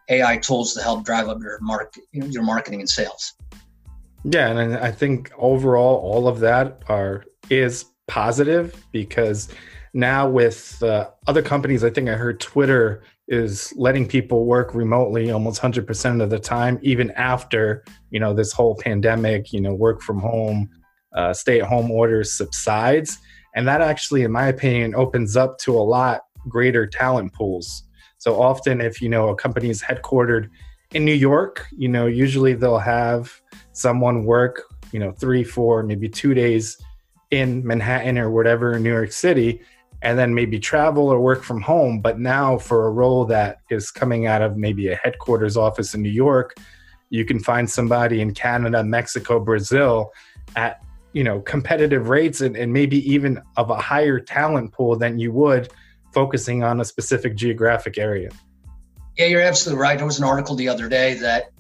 ai 0.10 0.38
tools 0.38 0.74
to 0.76 0.82
help 0.84 1.04
drive 1.04 1.28
up 1.30 1.42
your 1.42 1.58
market 1.62 2.04
you 2.12 2.22
know 2.22 2.28
your 2.28 2.44
marketing 2.44 2.82
and 2.82 2.90
sales. 2.90 3.34
Yeah, 4.28 4.50
and 4.50 4.76
I 4.78 4.92
think 4.92 5.32
overall, 5.38 5.98
all 5.98 6.28
of 6.28 6.40
that 6.40 6.82
are 6.88 7.26
is 7.50 7.86
positive 8.08 8.84
because 8.92 9.50
now 9.96 10.28
with 10.28 10.84
uh, 10.84 11.10
other 11.26 11.42
companies, 11.42 11.82
I 11.86 11.90
think 11.90 12.10
I 12.10 12.16
heard 12.16 12.42
Twitter 12.42 13.02
is 13.30 13.74
letting 13.78 14.06
people 14.06 14.46
work 14.46 14.76
remotely 14.76 15.32
almost 15.32 15.62
100% 15.62 16.22
of 16.22 16.30
the 16.30 16.38
time, 16.38 16.78
even 16.82 17.12
after 17.12 17.86
you 18.12 18.20
know 18.20 18.34
this 18.34 18.52
whole 18.52 18.76
pandemic, 18.76 19.54
you 19.54 19.62
know, 19.62 19.74
work 19.74 20.02
from 20.02 20.20
home, 20.20 20.70
uh, 21.16 21.34
stay 21.34 21.62
at 21.62 21.68
home 21.68 21.90
orders 21.90 22.34
subsides, 22.34 23.20
and 23.56 23.66
that 23.70 23.80
actually, 23.80 24.24
in 24.24 24.34
my 24.34 24.48
opinion, 24.48 24.94
opens 24.96 25.38
up 25.38 25.58
to 25.60 25.72
a 25.72 25.80
lot 25.80 26.24
greater 26.50 26.86
talent 26.86 27.34
pools. 27.34 27.84
So 28.18 28.40
often, 28.42 28.82
if 28.82 29.02
you 29.02 29.08
know 29.08 29.30
a 29.30 29.36
company 29.36 29.70
is 29.70 29.82
headquartered 29.82 30.50
in 30.92 31.06
New 31.06 31.14
York, 31.14 31.66
you 31.72 31.88
know, 31.88 32.06
usually 32.06 32.54
they'll 32.54 32.80
have 32.80 33.42
someone 33.72 34.26
work, 34.26 34.62
you 34.92 35.00
know, 35.00 35.14
three, 35.14 35.46
four, 35.46 35.84
maybe 35.84 36.10
two 36.10 36.34
days 36.34 36.78
in 37.32 37.66
Manhattan 37.66 38.18
or 38.18 38.30
whatever 38.30 38.74
in 38.76 38.84
New 38.84 38.92
York 38.92 39.12
City, 39.12 39.62
and 40.02 40.18
then 40.20 40.34
maybe 40.34 40.60
travel 40.60 41.08
or 41.08 41.20
work 41.20 41.44
from 41.44 41.62
home. 41.62 42.00
But 42.00 42.20
now, 42.20 42.58
for 42.58 42.88
a 42.88 42.92
role 42.92 43.26
that 43.26 43.60
is 43.70 43.92
coming 43.92 44.28
out 44.28 44.42
of 44.42 44.58
maybe 44.58 44.90
a 44.90 44.96
headquarters 44.96 45.58
office 45.58 45.94
in 45.94 46.02
New 46.02 46.10
York, 46.10 46.56
you 47.10 47.26
can 47.26 47.40
find 47.40 47.70
somebody 47.70 48.22
in 48.22 48.34
Canada, 48.34 48.84
Mexico, 48.84 49.40
Brazil 49.40 50.12
at 50.56 50.82
you 51.14 51.24
know 51.24 51.40
competitive 51.42 52.10
rates 52.10 52.42
and, 52.42 52.56
and 52.58 52.72
maybe 52.72 52.98
even 53.10 53.42
of 53.58 53.70
a 53.70 53.78
higher 53.78 54.20
talent 54.20 54.72
pool 54.74 54.96
than 54.96 55.18
you 55.18 55.32
would 55.32 55.70
focusing 56.14 56.64
on 56.64 56.80
a 56.80 56.86
specific 56.86 57.36
geographic 57.36 57.98
area. 57.98 58.30
Yeah, 59.18 59.28
you're 59.28 59.42
absolutely 59.42 59.82
right. 59.82 59.98
There 59.98 60.06
was 60.06 60.18
an 60.18 60.26
article 60.26 60.56
the 60.56 60.68
other 60.68 60.90
day 60.90 61.14
that 61.16 61.52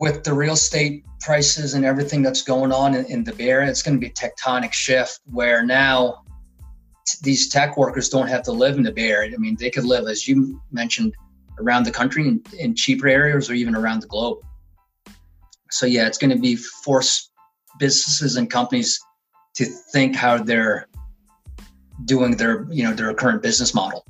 with 0.00 0.24
the 0.24 0.34
real 0.34 0.54
estate 0.54 1.04
prices 1.20 1.74
and 1.74 1.84
everything 1.84 2.22
that's 2.22 2.42
going 2.42 2.72
on 2.72 2.94
in, 2.94 3.04
in 3.06 3.24
the 3.24 3.32
Bay 3.32 3.48
Area, 3.48 3.70
it's 3.70 3.82
going 3.82 3.96
to 3.96 4.00
be 4.00 4.08
a 4.08 4.12
tectonic 4.12 4.72
shift 4.72 5.20
where 5.26 5.64
now 5.64 6.23
these 7.22 7.48
tech 7.48 7.76
workers 7.76 8.08
don't 8.08 8.28
have 8.28 8.42
to 8.44 8.52
live 8.52 8.76
in 8.76 8.82
the 8.82 8.92
Bay 8.92 9.10
Area. 9.10 9.34
I 9.34 9.38
mean, 9.38 9.56
they 9.58 9.70
could 9.70 9.84
live, 9.84 10.06
as 10.06 10.26
you 10.26 10.60
mentioned, 10.72 11.14
around 11.58 11.84
the 11.84 11.90
country 11.90 12.26
in, 12.26 12.42
in 12.58 12.74
cheaper 12.74 13.08
areas 13.08 13.50
or 13.50 13.54
even 13.54 13.74
around 13.74 14.00
the 14.00 14.06
globe. 14.06 14.38
So 15.70 15.86
yeah, 15.86 16.06
it's 16.06 16.18
going 16.18 16.30
to 16.30 16.38
be 16.38 16.56
force 16.56 17.30
businesses 17.78 18.36
and 18.36 18.50
companies 18.50 19.00
to 19.54 19.64
think 19.92 20.16
how 20.16 20.38
they're 20.38 20.88
doing 22.06 22.36
their 22.36 22.66
you 22.70 22.82
know 22.82 22.92
their 22.92 23.14
current 23.14 23.40
business 23.40 23.72
model 23.72 24.04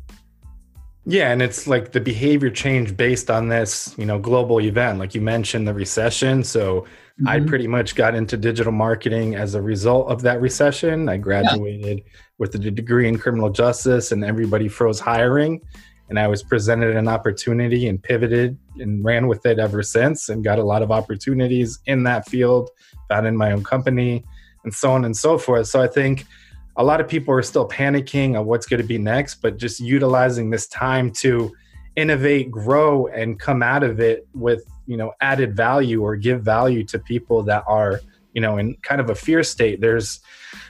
yeah, 1.07 1.31
and 1.31 1.43
it's 1.43 1.67
like 1.67 1.93
the 1.93 2.01
behavior 2.01 2.51
change 2.51 2.97
based 2.97 3.31
on 3.31 3.49
this, 3.49 3.95
you 3.99 4.07
know, 4.07 4.19
global 4.19 4.61
event. 4.61 4.99
Like 4.99 5.15
you 5.15 5.21
mentioned, 5.21 5.69
the 5.69 5.75
recession. 5.75 6.43
So 6.43 6.87
mm-hmm. 7.21 7.29
I 7.29 7.41
pretty 7.41 7.67
much 7.67 7.95
got 7.95 8.15
into 8.15 8.37
digital 8.37 8.73
marketing 8.73 9.35
as 9.35 9.55
a 9.55 9.63
result 9.63 10.09
of 10.09 10.23
that 10.23 10.41
recession. 10.41 11.09
I 11.09 11.17
graduated 11.17 11.99
yeah. 11.99 12.13
with 12.39 12.55
a 12.55 12.59
degree 12.59 13.09
in 13.09 13.19
criminal 13.19 13.51
justice, 13.51 14.13
and 14.13 14.25
everybody 14.25 14.69
froze 14.69 15.01
hiring. 15.01 15.61
And 16.11 16.19
I 16.19 16.29
was 16.29 16.43
presented 16.43 16.97
an 16.97 17.09
opportunity 17.09 17.89
and 17.89 18.03
pivoted 18.03 18.59
and 18.79 19.03
ran 19.03 19.27
with 19.27 19.47
it 19.47 19.59
ever 19.59 19.83
since, 19.83 20.29
and 20.29 20.45
got 20.45 20.59
a 20.59 20.65
lot 20.65 20.83
of 20.83 20.91
opportunities 20.91 21.79
in 21.87 22.03
that 22.05 22.29
field, 22.29 22.71
founded 23.09 23.35
my 23.35 23.53
own 23.53 23.65
company, 23.65 24.25
and 24.65 24.75
so 24.75 24.93
on 24.93 25.05
and 25.05 25.17
so 25.17 25.39
forth. 25.39 25.67
So 25.67 25.81
I 25.81 25.89
think 25.89 26.27
a 26.77 26.85
lot 26.85 27.01
of 27.01 27.09
people 27.09 27.33
are 27.35 27.43
still 27.43 27.69
panicking 27.69 28.39
on 28.39 28.47
what's 28.47 28.67
going 28.67 28.83
to 28.83 28.87
be 28.87 28.99
next, 28.99 29.37
but 29.37 29.57
just 29.57 29.81
utilizing 29.81 30.51
this 30.51 30.67
time 30.67 31.11
to 31.13 31.55
innovate, 31.97 32.51
grow, 32.51 33.07
and 33.07 33.39
come 33.39 33.63
out 33.63 33.83
of 33.85 34.01
it 34.01 34.27
with 34.35 34.65
you 34.87 34.97
know 34.97 35.13
added 35.21 35.57
value 35.57 36.03
or 36.03 36.17
give 36.17 36.43
value 36.43 36.85
to 36.85 36.99
people 36.99 37.43
that 37.45 37.65
are 37.67 38.01
you 38.33 38.41
know 38.41 38.59
in 38.59 38.75
kind 38.83 39.01
of 39.01 39.11
a 39.11 39.15
fear 39.15 39.43
state. 39.43 39.81
There's 39.81 40.21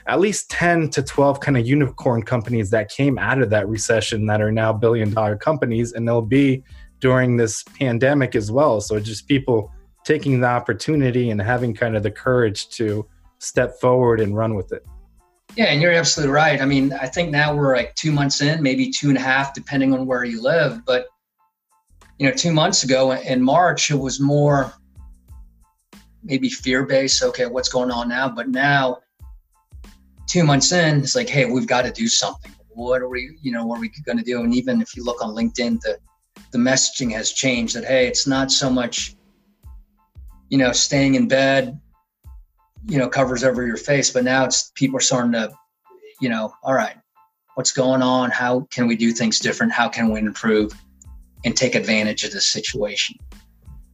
at 0.07 0.19
least 0.19 0.49
10 0.51 0.89
to 0.91 1.03
12 1.03 1.39
kind 1.39 1.57
of 1.57 1.65
unicorn 1.65 2.23
companies 2.23 2.69
that 2.71 2.89
came 2.89 3.17
out 3.17 3.41
of 3.41 3.49
that 3.51 3.67
recession 3.67 4.25
that 4.27 4.41
are 4.41 4.51
now 4.51 4.73
billion 4.73 5.13
dollar 5.13 5.35
companies, 5.35 5.93
and 5.93 6.07
they'll 6.07 6.21
be 6.21 6.63
during 6.99 7.37
this 7.37 7.63
pandemic 7.63 8.35
as 8.35 8.51
well. 8.51 8.81
So 8.81 8.99
just 8.99 9.27
people 9.27 9.71
taking 10.03 10.39
the 10.39 10.47
opportunity 10.47 11.29
and 11.29 11.41
having 11.41 11.73
kind 11.73 11.95
of 11.95 12.03
the 12.03 12.11
courage 12.11 12.69
to 12.69 13.05
step 13.39 13.79
forward 13.79 14.21
and 14.21 14.35
run 14.35 14.55
with 14.55 14.71
it. 14.71 14.85
Yeah, 15.55 15.65
and 15.65 15.81
you're 15.81 15.91
absolutely 15.91 16.33
right. 16.33 16.61
I 16.61 16.65
mean, 16.65 16.93
I 16.93 17.07
think 17.07 17.31
now 17.31 17.55
we're 17.55 17.75
like 17.75 17.95
two 17.95 18.11
months 18.11 18.41
in, 18.41 18.61
maybe 18.61 18.89
two 18.89 19.09
and 19.09 19.17
a 19.17 19.21
half, 19.21 19.53
depending 19.53 19.93
on 19.93 20.05
where 20.05 20.23
you 20.23 20.41
live. 20.41 20.85
But 20.85 21.07
you 22.17 22.27
know, 22.27 22.33
two 22.33 22.51
months 22.51 22.83
ago 22.83 23.11
in 23.13 23.41
March, 23.41 23.91
it 23.91 23.95
was 23.95 24.19
more 24.19 24.73
maybe 26.23 26.49
fear 26.49 26.85
based. 26.85 27.23
Okay, 27.23 27.45
what's 27.45 27.69
going 27.69 27.91
on 27.91 28.09
now? 28.09 28.29
But 28.29 28.49
now, 28.49 28.99
two 30.27 30.43
months 30.43 30.71
in, 30.71 30.99
it's 30.99 31.15
like, 31.15 31.29
hey, 31.29 31.45
we've 31.45 31.67
got 31.67 31.83
to 31.83 31.91
do 31.91 32.07
something. 32.07 32.51
What 32.69 33.01
are 33.01 33.09
we, 33.09 33.37
you 33.41 33.51
know, 33.51 33.65
what 33.65 33.77
are 33.77 33.81
we 33.81 33.91
going 34.05 34.17
to 34.17 34.23
do? 34.23 34.41
And 34.41 34.53
even 34.53 34.81
if 34.81 34.95
you 34.95 35.03
look 35.03 35.23
on 35.23 35.35
LinkedIn, 35.35 35.81
the 35.81 35.97
the 36.51 36.57
messaging 36.57 37.11
has 37.11 37.31
changed. 37.31 37.75
That 37.75 37.85
hey, 37.85 38.07
it's 38.07 38.27
not 38.27 38.51
so 38.51 38.69
much, 38.69 39.15
you 40.49 40.57
know, 40.57 40.71
staying 40.71 41.15
in 41.15 41.27
bed, 41.27 41.79
you 42.87 42.97
know 42.97 43.09
covers 43.09 43.43
over 43.43 43.65
your 43.65 43.77
face 43.77 44.11
but 44.11 44.23
now 44.23 44.45
it's 44.45 44.71
people 44.75 44.97
are 44.97 45.01
starting 45.01 45.31
to 45.31 45.51
you 46.21 46.29
know 46.29 46.53
all 46.63 46.73
right 46.73 46.97
what's 47.55 47.71
going 47.71 48.01
on 48.01 48.29
how 48.29 48.61
can 48.71 48.87
we 48.87 48.95
do 48.95 49.11
things 49.11 49.39
different 49.39 49.71
how 49.71 49.89
can 49.89 50.11
we 50.11 50.19
improve 50.19 50.71
and 51.45 51.55
take 51.55 51.75
advantage 51.75 52.23
of 52.25 52.31
this 52.31 52.47
situation. 52.47 53.15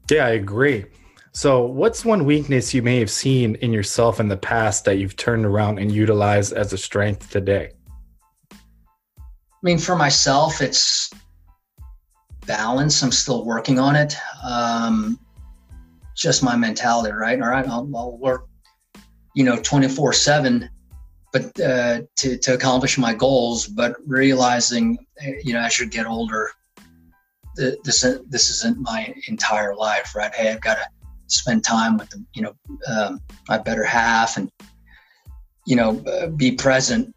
Yeah 0.10 0.25
i 0.25 0.31
agree. 0.31 0.86
So 1.34 1.63
what's 1.63 2.03
one 2.03 2.25
weakness 2.25 2.74
you 2.74 2.81
may 2.81 3.00
have 3.00 3.10
seen 3.10 3.55
in 3.55 3.72
yourself 3.72 4.20
in 4.20 4.27
the 4.27 4.36
past 4.36 4.84
that 4.86 4.98
you've 4.98 5.15
turned 5.15 5.46
around 5.46 5.79
and 5.79 5.89
utilized 5.91 6.51
as 6.51 6.74
a 6.74 6.77
strength 6.77 7.29
today? 7.29 7.72
I 8.51 8.55
mean 9.62 9.77
for 9.77 9.96
myself 9.96 10.62
it's 10.62 11.12
balance. 12.46 13.01
I'm 13.03 13.12
still 13.12 13.46
working 13.46 13.79
on 13.79 13.96
it. 13.96 14.15
Um, 14.43 15.20
just 16.15 16.43
my 16.43 16.55
mentality, 16.55 17.13
right? 17.13 17.41
All 17.41 17.50
right, 17.50 17.67
I'll, 17.67 17.89
I'll 17.96 18.17
work, 18.17 18.48
you 19.36 19.43
know, 19.43 19.58
24 19.62 20.13
seven, 20.13 20.70
but 21.31 21.60
uh, 21.60 22.01
to, 22.17 22.38
to 22.38 22.53
accomplish 22.53 22.98
my 22.98 23.13
goals, 23.13 23.67
but 23.67 23.96
realizing, 24.05 24.98
eh, 25.22 25.34
you 25.43 25.53
know, 25.53 25.62
as 25.62 25.79
you 25.79 25.88
get 25.88 26.05
older, 26.05 26.51
this, 27.55 28.01
this 28.27 28.50
isn't 28.50 28.77
my 28.79 29.13
entire 29.27 29.75
life, 29.75 30.15
right? 30.15 30.34
Hey, 30.34 30.51
I've 30.51 30.62
got 30.62 30.75
to 30.75 30.86
spend 31.27 31.63
time 31.63 31.98
with 31.98 32.10
the, 32.10 32.24
you 32.34 32.41
know, 32.41 32.55
um, 32.88 33.22
my 33.48 33.58
better 33.58 33.84
half 33.84 34.38
and, 34.38 34.51
you 35.65 35.75
know, 35.75 35.93
be 36.36 36.51
present 36.53 37.13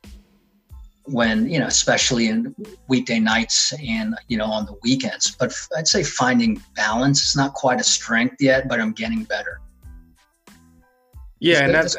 when 1.06 1.48
you 1.50 1.58
know 1.58 1.66
especially 1.66 2.28
in 2.28 2.54
weekday 2.88 3.18
nights 3.18 3.72
and 3.86 4.14
you 4.28 4.38
know 4.38 4.46
on 4.46 4.64
the 4.66 4.74
weekends. 4.82 5.36
But 5.38 5.54
i'd 5.76 5.86
say 5.86 6.02
finding 6.02 6.62
balance 6.74 7.22
is 7.28 7.36
not 7.36 7.52
quite 7.52 7.80
a 7.80 7.84
strength 7.84 8.36
yet 8.40 8.68
but 8.68 8.80
i'm 8.80 8.92
getting 8.92 9.24
better. 9.24 9.60
Yeah 11.40 11.64
and 11.64 11.74
that's 11.74 11.96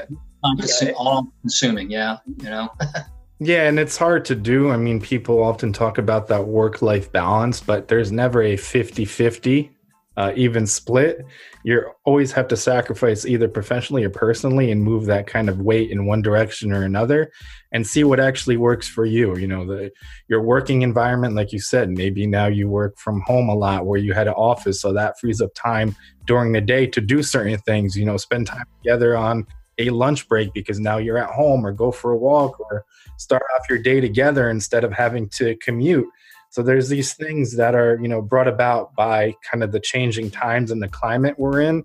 all 0.96 1.28
consuming 1.42 1.92
yeah 1.92 2.18
you 2.38 2.50
know 2.50 2.70
yeah 3.40 3.68
and 3.68 3.80
it's 3.80 3.98
hard 3.98 4.24
to 4.26 4.36
do 4.36 4.70
i 4.72 4.78
mean 4.78 5.00
people 5.00 5.44
often 5.44 5.74
talk 5.74 5.98
about 5.98 6.28
that 6.28 6.46
work 6.48 6.82
life 6.82 7.12
balance 7.12 7.60
but 7.60 7.88
there's 7.88 8.12
never 8.12 8.42
a 8.42 8.56
50 8.58 9.06
50 9.06 9.76
uh, 10.18 10.32
even 10.36 10.66
split, 10.66 11.26
you 11.64 11.84
always 12.06 12.32
have 12.32 12.48
to 12.48 12.56
sacrifice 12.56 13.26
either 13.26 13.50
professionally 13.50 14.04
or 14.04 14.10
personally 14.10 14.72
and 14.72 14.82
move 14.82 15.06
that 15.06 15.28
kind 15.28 15.50
of 15.50 15.62
weight 15.62 15.92
in 15.92 16.06
one 16.06 16.22
direction 16.22 16.72
or 16.72 16.84
another 16.84 17.32
and 17.74 17.86
see 17.86 18.04
what 18.06 18.20
actually 18.20 18.56
works 18.56 18.88
for 18.88 19.06
you. 19.06 19.36
You 19.38 19.48
know, 19.48 19.66
the 19.66 19.92
your 20.30 20.42
working 20.42 20.84
environment, 20.84 21.36
like 21.36 21.52
you 21.52 21.60
said, 21.60 21.90
maybe 21.90 22.26
now 22.26 22.46
you 22.46 22.70
work 22.70 22.98
from 22.98 23.22
home 23.22 23.50
a 23.50 23.56
lot 23.56 23.86
where 23.86 24.00
you 24.00 24.14
had 24.14 24.28
an 24.28 24.36
office, 24.36 24.80
so 24.80 24.94
that 24.94 25.20
frees 25.20 25.42
up 25.42 25.54
time 25.54 25.96
during 26.26 26.54
the 26.54 26.62
day 26.62 26.88
to 26.88 27.02
do 27.02 27.22
certain 27.22 27.58
things, 27.60 27.98
you 27.98 28.06
know, 28.06 28.16
spend 28.16 28.48
time 28.48 28.66
together 28.82 29.18
on 29.18 29.46
a 29.78 29.90
lunch 29.90 30.28
break 30.28 30.54
because 30.54 30.80
now 30.80 30.98
you're 30.98 31.18
at 31.18 31.30
home 31.30 31.66
or 31.66 31.72
go 31.72 31.92
for 31.92 32.12
a 32.12 32.18
walk 32.18 32.60
or 32.60 32.86
start 33.18 33.44
off 33.56 33.70
your 33.70 33.80
day 33.80 34.00
together 34.00 34.50
instead 34.50 34.84
of 34.84 34.92
having 34.92 35.28
to 35.30 35.56
commute 35.58 36.08
so 36.56 36.64
there's 36.64 36.88
these 36.88 37.14
things 37.14 37.58
that 37.58 37.76
are, 37.76 38.00
you 38.02 38.08
know, 38.08 38.22
brought 38.22 38.48
about 38.48 38.96
by 38.96 39.34
kind 39.52 39.62
of 39.62 39.74
the 39.74 39.80
changing 39.82 40.32
times 40.32 40.72
and 40.72 40.82
the 40.82 40.88
climate 40.88 41.36
we're 41.38 41.60
in 41.60 41.84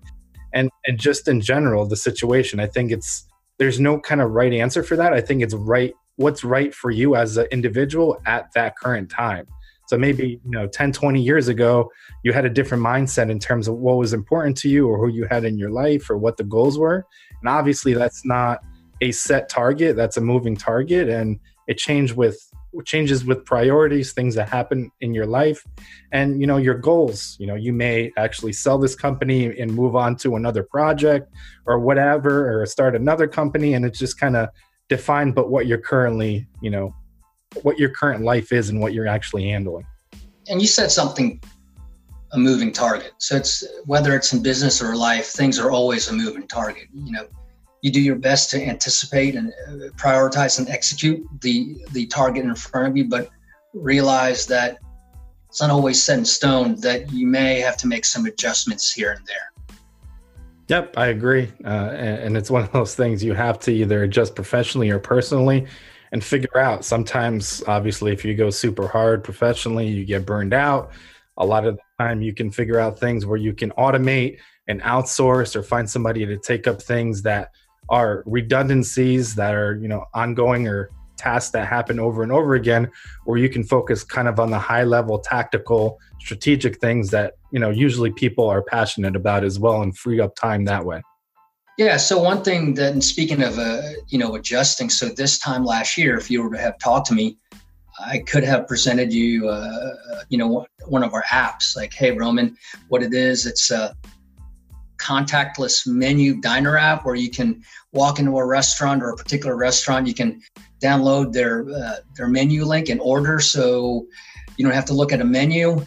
and 0.53 0.69
and 0.87 0.97
just 0.97 1.27
in 1.27 1.41
general 1.41 1.85
the 1.85 1.97
situation. 1.97 2.61
I 2.61 2.67
think 2.67 2.89
it's 2.89 3.27
there's 3.59 3.81
no 3.81 3.99
kind 3.99 4.21
of 4.21 4.31
right 4.31 4.53
answer 4.53 4.81
for 4.81 4.95
that. 4.95 5.11
I 5.11 5.19
think 5.19 5.43
it's 5.43 5.53
right 5.53 5.93
what's 6.15 6.45
right 6.45 6.73
for 6.73 6.89
you 6.89 7.17
as 7.17 7.35
an 7.35 7.47
individual 7.51 8.21
at 8.25 8.53
that 8.53 8.77
current 8.77 9.09
time. 9.09 9.45
So 9.91 9.97
maybe, 9.97 10.39
you 10.45 10.51
know, 10.51 10.67
10, 10.67 10.93
20 10.93 11.21
years 11.21 11.49
ago, 11.49 11.91
you 12.23 12.31
had 12.31 12.45
a 12.45 12.49
different 12.49 12.81
mindset 12.81 13.29
in 13.29 13.39
terms 13.39 13.67
of 13.67 13.75
what 13.75 13.97
was 13.97 14.13
important 14.13 14.55
to 14.59 14.69
you 14.69 14.87
or 14.87 14.97
who 14.97 15.09
you 15.13 15.27
had 15.29 15.43
in 15.43 15.57
your 15.57 15.69
life 15.69 16.09
or 16.09 16.17
what 16.17 16.37
the 16.37 16.45
goals 16.45 16.79
were. 16.79 17.05
And 17.41 17.49
obviously 17.49 17.93
that's 17.93 18.25
not 18.25 18.61
a 19.01 19.11
set 19.11 19.49
target, 19.49 19.97
that's 19.97 20.15
a 20.15 20.21
moving 20.21 20.55
target. 20.55 21.09
And 21.09 21.41
it 21.67 21.77
changed 21.77 22.15
with 22.15 22.39
changes 22.85 23.25
with 23.25 23.43
priorities 23.43 24.13
things 24.13 24.33
that 24.35 24.47
happen 24.47 24.89
in 25.01 25.13
your 25.13 25.25
life. 25.25 25.61
And 26.13 26.39
you 26.39 26.47
know 26.47 26.55
your 26.55 26.75
goals 26.75 27.35
you 27.37 27.45
know 27.45 27.55
you 27.55 27.73
may 27.73 28.13
actually 28.15 28.53
sell 28.53 28.77
this 28.77 28.95
company 28.95 29.59
and 29.59 29.73
move 29.73 29.97
on 29.97 30.15
to 30.23 30.37
another 30.37 30.63
project 30.63 31.33
or 31.65 31.81
whatever 31.81 32.61
or 32.61 32.65
start 32.65 32.95
another 32.95 33.27
company. 33.27 33.73
And 33.73 33.83
it's 33.83 33.99
just 33.99 34.17
kind 34.17 34.37
of 34.37 34.47
defined 34.87 35.35
but 35.35 35.49
what 35.49 35.67
you're 35.67 35.81
currently 35.81 36.47
you 36.61 36.69
know 36.69 36.95
what 37.63 37.77
your 37.77 37.89
current 37.89 38.23
life 38.23 38.51
is 38.51 38.69
and 38.69 38.79
what 38.79 38.93
you're 38.93 39.07
actually 39.07 39.49
handling. 39.49 39.85
And 40.47 40.61
you 40.61 40.67
said 40.67 40.91
something 40.91 41.41
a 42.33 42.37
moving 42.37 42.71
target. 42.71 43.11
So 43.17 43.35
it's 43.35 43.63
whether 43.85 44.15
it's 44.15 44.33
in 44.33 44.41
business 44.41 44.81
or 44.81 44.95
life 44.95 45.27
things 45.27 45.59
are 45.59 45.71
always 45.71 46.09
a 46.09 46.13
moving 46.13 46.47
target. 46.47 46.87
You 46.93 47.11
know 47.11 47.27
you 47.81 47.91
do 47.91 47.99
your 47.99 48.15
best 48.15 48.49
to 48.51 48.63
anticipate 48.63 49.35
and 49.35 49.51
uh, 49.67 49.89
prioritize 49.95 50.59
and 50.59 50.69
execute 50.69 51.25
the 51.41 51.77
the 51.91 52.05
target 52.07 52.45
in 52.45 52.55
front 52.55 52.87
of 52.87 52.95
you 52.97 53.05
but 53.05 53.29
realize 53.73 54.45
that 54.47 54.77
it's 55.49 55.61
not 55.61 55.69
always 55.69 56.01
set 56.01 56.17
in 56.17 56.25
stone 56.25 56.79
that 56.79 57.11
you 57.11 57.27
may 57.27 57.59
have 57.59 57.75
to 57.77 57.87
make 57.87 58.05
some 58.05 58.25
adjustments 58.25 58.91
here 58.91 59.11
and 59.11 59.25
there. 59.27 59.77
Yep 60.67 60.97
i 60.97 61.07
agree. 61.07 61.51
Uh, 61.65 61.67
and, 61.67 62.19
and 62.23 62.37
it's 62.37 62.49
one 62.49 62.63
of 62.63 62.71
those 62.71 62.95
things 62.95 63.23
you 63.23 63.33
have 63.33 63.59
to 63.59 63.71
either 63.71 64.03
adjust 64.03 64.35
professionally 64.35 64.89
or 64.89 64.99
personally 64.99 65.67
and 66.11 66.23
figure 66.23 66.57
out. 66.57 66.83
Sometimes 66.85 67.63
obviously 67.67 68.11
if 68.11 68.25
you 68.25 68.35
go 68.35 68.49
super 68.49 68.87
hard 68.87 69.23
professionally 69.23 69.87
you 69.87 70.05
get 70.05 70.25
burned 70.25 70.53
out. 70.53 70.91
A 71.37 71.45
lot 71.45 71.65
of 71.65 71.77
the 71.77 71.81
time 71.99 72.21
you 72.21 72.33
can 72.33 72.51
figure 72.51 72.79
out 72.79 72.99
things 72.99 73.25
where 73.25 73.37
you 73.37 73.53
can 73.53 73.71
automate 73.71 74.37
and 74.67 74.81
outsource 74.81 75.55
or 75.55 75.63
find 75.63 75.89
somebody 75.89 76.25
to 76.25 76.37
take 76.37 76.67
up 76.67 76.81
things 76.81 77.21
that 77.23 77.51
are 77.89 78.23
redundancies 78.25 79.35
that 79.35 79.53
are 79.53 79.77
you 79.77 79.87
know 79.87 80.05
ongoing 80.13 80.67
or 80.67 80.89
tasks 81.17 81.51
that 81.51 81.67
happen 81.67 81.99
over 81.99 82.23
and 82.23 82.31
over 82.31 82.55
again 82.55 82.89
where 83.25 83.37
you 83.37 83.49
can 83.49 83.63
focus 83.63 84.03
kind 84.03 84.27
of 84.27 84.39
on 84.39 84.49
the 84.49 84.57
high 84.57 84.83
level 84.83 85.19
tactical 85.19 85.99
strategic 86.19 86.79
things 86.79 87.11
that 87.11 87.33
you 87.51 87.59
know 87.59 87.69
usually 87.69 88.11
people 88.11 88.47
are 88.47 88.63
passionate 88.63 89.15
about 89.15 89.43
as 89.43 89.59
well 89.59 89.81
and 89.81 89.97
free 89.97 90.19
up 90.19 90.35
time 90.35 90.65
that 90.65 90.83
way 90.83 91.01
yeah 91.81 91.97
so 91.97 92.17
one 92.19 92.43
thing 92.43 92.73
that 92.73 92.93
and 92.93 93.03
speaking 93.03 93.41
of 93.41 93.57
uh, 93.57 93.81
you 94.07 94.17
know 94.17 94.35
adjusting 94.35 94.89
so 94.89 95.09
this 95.09 95.39
time 95.39 95.63
last 95.65 95.97
year 95.97 96.17
if 96.17 96.29
you 96.29 96.41
were 96.43 96.51
to 96.51 96.61
have 96.61 96.77
talked 96.79 97.07
to 97.07 97.13
me 97.13 97.37
i 97.99 98.19
could 98.19 98.43
have 98.43 98.67
presented 98.67 99.11
you 99.11 99.49
uh, 99.49 99.91
you 100.29 100.37
know 100.37 100.65
one 100.87 101.03
of 101.03 101.13
our 101.13 101.23
apps 101.23 101.75
like 101.75 101.93
hey 101.93 102.11
roman 102.11 102.55
what 102.89 103.01
it 103.03 103.13
is 103.13 103.45
it's 103.45 103.71
a 103.71 103.95
contactless 104.99 105.87
menu 105.87 106.39
diner 106.39 106.77
app 106.77 107.05
where 107.05 107.15
you 107.15 107.29
can 107.29 107.61
walk 107.93 108.19
into 108.19 108.37
a 108.37 108.45
restaurant 108.45 109.03
or 109.03 109.09
a 109.09 109.15
particular 109.15 109.55
restaurant, 109.55 110.07
you 110.07 110.13
can 110.13 110.41
download 110.81 111.33
their 111.33 111.69
uh, 111.69 111.97
their 112.15 112.27
menu 112.27 112.65
link 112.65 112.89
and 112.89 113.01
order, 113.01 113.39
so 113.39 114.05
you 114.57 114.65
don't 114.65 114.73
have 114.73 114.85
to 114.85 114.93
look 114.93 115.11
at 115.11 115.21
a 115.21 115.25
menu. 115.25 115.85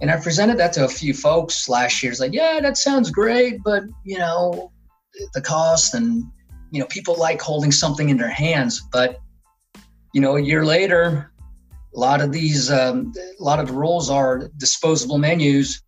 And 0.00 0.10
I 0.10 0.20
presented 0.20 0.58
that 0.58 0.72
to 0.74 0.84
a 0.84 0.88
few 0.88 1.14
folks 1.14 1.68
last 1.68 2.02
year. 2.02 2.10
It's 2.10 2.20
like, 2.20 2.32
yeah, 2.32 2.58
that 2.60 2.76
sounds 2.76 3.10
great, 3.10 3.62
but 3.62 3.84
you 4.04 4.18
know, 4.18 4.72
the 5.32 5.40
cost 5.40 5.94
and 5.94 6.24
you 6.70 6.80
know, 6.80 6.86
people 6.86 7.16
like 7.16 7.40
holding 7.40 7.70
something 7.70 8.08
in 8.08 8.16
their 8.16 8.30
hands. 8.30 8.82
But 8.92 9.20
you 10.12 10.20
know, 10.20 10.36
a 10.36 10.40
year 10.40 10.64
later, 10.64 11.32
a 11.94 11.98
lot 11.98 12.20
of 12.20 12.32
these, 12.32 12.70
um, 12.70 13.12
a 13.16 13.42
lot 13.42 13.60
of 13.60 13.68
the 13.68 13.72
rules 13.72 14.10
are 14.10 14.50
disposable 14.58 15.18
menus 15.18 15.84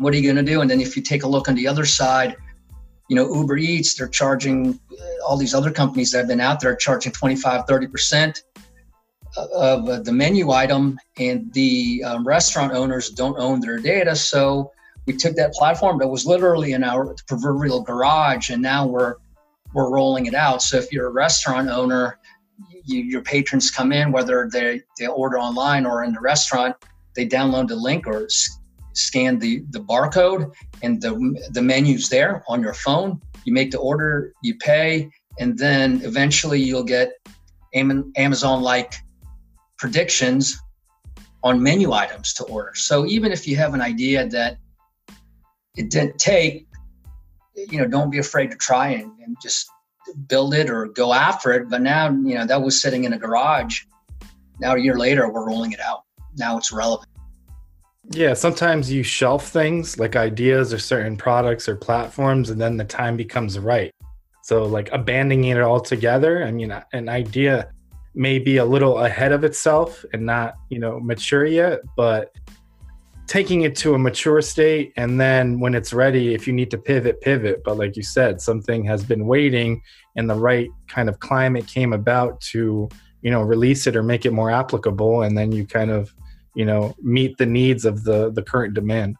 what 0.00 0.14
are 0.14 0.16
you 0.16 0.22
going 0.22 0.44
to 0.44 0.50
do? 0.50 0.62
And 0.62 0.70
then 0.70 0.80
if 0.80 0.96
you 0.96 1.02
take 1.02 1.24
a 1.24 1.28
look 1.28 1.46
on 1.48 1.54
the 1.54 1.68
other 1.68 1.84
side, 1.84 2.34
you 3.08 3.16
know, 3.16 3.32
Uber 3.34 3.58
Eats, 3.58 3.94
they're 3.94 4.08
charging 4.08 4.80
uh, 4.92 5.26
all 5.26 5.36
these 5.36 5.52
other 5.52 5.70
companies 5.70 6.10
that 6.12 6.18
have 6.18 6.28
been 6.28 6.40
out 6.40 6.60
there 6.60 6.74
charging 6.74 7.12
25, 7.12 7.66
30% 7.66 8.42
of 9.36 10.04
the 10.04 10.12
menu 10.12 10.50
item, 10.50 10.98
and 11.18 11.52
the 11.52 12.02
um, 12.04 12.26
restaurant 12.26 12.72
owners 12.72 13.10
don't 13.10 13.38
own 13.38 13.60
their 13.60 13.78
data. 13.78 14.16
So 14.16 14.72
we 15.06 15.16
took 15.16 15.34
that 15.36 15.52
platform 15.52 15.98
that 15.98 16.08
was 16.08 16.26
literally 16.26 16.72
in 16.72 16.84
our 16.84 17.14
proverbial 17.26 17.82
garage, 17.82 18.50
and 18.50 18.62
now 18.62 18.86
we're 18.86 19.14
we're 19.72 19.90
rolling 19.90 20.26
it 20.26 20.34
out. 20.34 20.62
So 20.62 20.76
if 20.78 20.92
you're 20.92 21.06
a 21.06 21.12
restaurant 21.12 21.68
owner, 21.68 22.18
you, 22.84 23.02
your 23.02 23.22
patrons 23.22 23.70
come 23.70 23.92
in, 23.92 24.12
whether 24.12 24.48
they 24.52 24.82
they 24.98 25.06
order 25.06 25.38
online 25.38 25.86
or 25.86 26.04
in 26.04 26.12
the 26.12 26.20
restaurant, 26.20 26.76
they 27.14 27.26
download 27.26 27.68
the 27.68 27.76
link 27.76 28.06
or 28.06 28.28
scan 28.92 29.38
the, 29.38 29.64
the 29.70 29.80
barcode 29.80 30.52
and 30.82 31.00
the, 31.00 31.12
the 31.52 31.62
menu's 31.62 32.08
there 32.08 32.42
on 32.48 32.62
your 32.62 32.74
phone. 32.74 33.20
You 33.44 33.52
make 33.52 33.70
the 33.70 33.78
order, 33.78 34.32
you 34.42 34.56
pay, 34.56 35.10
and 35.38 35.56
then 35.58 36.00
eventually 36.04 36.60
you'll 36.60 36.84
get 36.84 37.12
Amazon 37.74 38.62
like 38.62 38.94
predictions 39.78 40.60
on 41.42 41.62
menu 41.62 41.92
items 41.92 42.34
to 42.34 42.44
order. 42.44 42.72
So 42.74 43.06
even 43.06 43.32
if 43.32 43.46
you 43.48 43.56
have 43.56 43.72
an 43.72 43.80
idea 43.80 44.28
that 44.28 44.58
it 45.80 45.88
didn't 45.88 46.18
take, 46.18 46.66
you 47.56 47.78
know, 47.78 47.86
don't 47.86 48.10
be 48.10 48.18
afraid 48.18 48.50
to 48.50 48.56
try 48.56 48.88
and, 48.88 49.10
and 49.24 49.34
just 49.40 49.70
build 50.28 50.52
it 50.52 50.68
or 50.68 50.86
go 50.88 51.14
after 51.14 51.52
it. 51.52 51.70
But 51.70 51.80
now, 51.80 52.10
you 52.10 52.34
know, 52.34 52.44
that 52.46 52.60
was 52.60 52.80
sitting 52.80 53.04
in 53.04 53.14
a 53.14 53.18
garage. 53.18 53.84
Now, 54.60 54.74
a 54.74 54.78
year 54.78 54.98
later, 54.98 55.30
we're 55.32 55.46
rolling 55.46 55.72
it 55.72 55.80
out. 55.80 56.02
Now 56.36 56.58
it's 56.58 56.70
relevant. 56.70 57.08
Yeah, 58.10 58.34
sometimes 58.34 58.92
you 58.92 59.02
shelf 59.02 59.48
things 59.48 59.98
like 59.98 60.16
ideas 60.16 60.74
or 60.74 60.78
certain 60.78 61.16
products 61.16 61.66
or 61.66 61.76
platforms, 61.76 62.50
and 62.50 62.60
then 62.60 62.76
the 62.76 62.84
time 62.84 63.16
becomes 63.16 63.58
right. 63.58 63.92
So, 64.42 64.64
like 64.64 64.90
abandoning 64.92 65.44
it 65.44 65.58
altogether, 65.58 66.44
I 66.44 66.50
mean, 66.50 66.74
an 66.92 67.08
idea 67.08 67.70
may 68.14 68.38
be 68.38 68.58
a 68.58 68.64
little 68.64 68.98
ahead 68.98 69.32
of 69.32 69.44
itself 69.44 70.04
and 70.12 70.26
not, 70.26 70.54
you 70.68 70.78
know, 70.78 71.00
mature 71.00 71.46
yet, 71.46 71.80
but 71.96 72.34
taking 73.30 73.62
it 73.62 73.76
to 73.76 73.94
a 73.94 73.98
mature 73.98 74.42
state 74.42 74.92
and 74.96 75.20
then 75.20 75.60
when 75.60 75.72
it's 75.72 75.92
ready 75.92 76.34
if 76.34 76.48
you 76.48 76.52
need 76.52 76.68
to 76.68 76.76
pivot 76.76 77.20
pivot. 77.20 77.62
But 77.64 77.78
like 77.78 77.96
you 77.96 78.02
said 78.02 78.40
something 78.40 78.82
has 78.86 79.04
been 79.04 79.24
waiting 79.24 79.80
and 80.16 80.28
the 80.28 80.34
right 80.34 80.68
kind 80.88 81.08
of 81.08 81.20
climate 81.20 81.68
came 81.68 81.92
about 81.92 82.40
to 82.52 82.88
you 83.22 83.30
know 83.30 83.42
release 83.42 83.86
it 83.86 83.94
or 83.94 84.02
make 84.02 84.26
it 84.26 84.32
more 84.32 84.50
applicable 84.50 85.22
and 85.22 85.38
then 85.38 85.52
you 85.52 85.64
kind 85.64 85.92
of 85.92 86.12
you 86.56 86.64
know 86.64 86.92
meet 87.00 87.38
the 87.38 87.46
needs 87.46 87.84
of 87.84 88.02
the 88.02 88.32
the 88.32 88.42
current 88.42 88.74
demand. 88.74 89.14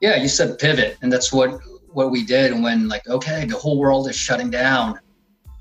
Yeah 0.00 0.16
you 0.16 0.28
said 0.28 0.58
pivot 0.58 0.96
and 1.02 1.12
that's 1.12 1.30
what 1.30 1.60
what 1.88 2.10
we 2.10 2.24
did. 2.24 2.50
And 2.50 2.62
when 2.62 2.88
like 2.88 3.06
okay 3.08 3.44
the 3.44 3.58
whole 3.58 3.78
world 3.78 4.08
is 4.08 4.16
shutting 4.16 4.50
down 4.50 4.98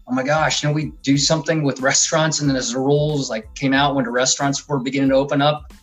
oh 0.07 0.13
my 0.13 0.23
gosh 0.23 0.63
you 0.63 0.69
know 0.69 0.73
we 0.73 0.93
do 1.01 1.17
something 1.17 1.63
with 1.63 1.81
restaurants 1.81 2.39
and 2.39 2.49
then 2.49 2.55
as 2.55 2.71
the 2.71 2.79
rules 2.79 3.29
like 3.29 3.53
came 3.55 3.73
out 3.73 3.93
when 3.93 4.05
the 4.05 4.11
restaurants 4.11 4.69
were 4.69 4.79
beginning 4.79 5.09
to 5.09 5.15
open 5.15 5.41
up 5.41 5.73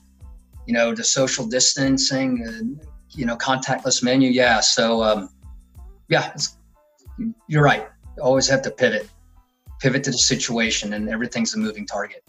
you 0.71 0.75
know 0.77 0.95
the 0.95 1.03
social 1.03 1.45
distancing 1.45 2.45
and 2.47 2.81
you 3.11 3.27
know 3.27 3.37
contactless 3.37 4.05
menu 4.05 4.31
yeah 4.31 4.61
so 4.61 5.03
um, 5.03 5.29
yeah 6.09 6.33
you're 7.49 7.65
right 7.65 7.89
you 8.17 8.23
always 8.23 8.49
have 8.49 8.63
to 8.63 8.71
pivot 8.71 9.11
pivot 9.81 10.05
to 10.05 10.13
the 10.13 10.19
situation 10.35 10.93
and 10.93 11.09
everything's 11.09 11.55
a 11.55 11.59
moving 11.59 11.85
target 11.85 12.23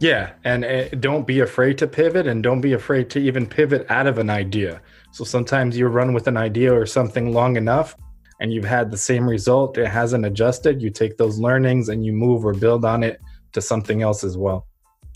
yeah, 0.00 0.34
and 0.44 0.64
uh, 0.64 0.88
don't 1.00 1.26
be 1.26 1.40
afraid 1.40 1.76
to 1.78 1.88
pivot 1.88 2.28
and 2.28 2.40
don't 2.40 2.60
be 2.60 2.74
afraid 2.74 3.10
to 3.10 3.18
even 3.18 3.44
pivot 3.44 3.84
out 3.90 4.06
of 4.06 4.18
an 4.18 4.30
idea. 4.30 4.80
So 5.10 5.24
sometimes 5.24 5.76
you 5.76 5.88
run 5.88 6.14
with 6.14 6.28
an 6.28 6.36
idea 6.36 6.72
or 6.72 6.86
something 6.86 7.32
long 7.32 7.56
enough 7.56 7.96
and 8.40 8.52
you've 8.52 8.64
had 8.64 8.92
the 8.92 8.96
same 8.96 9.28
result, 9.28 9.76
it 9.76 9.88
hasn't 9.88 10.24
adjusted, 10.24 10.80
you 10.80 10.90
take 10.90 11.16
those 11.16 11.40
learnings 11.40 11.88
and 11.88 12.06
you 12.06 12.12
move 12.12 12.46
or 12.46 12.54
build 12.54 12.84
on 12.84 13.02
it 13.02 13.20
to 13.54 13.60
something 13.60 14.00
else 14.00 14.22
as 14.22 14.38
well. 14.38 14.68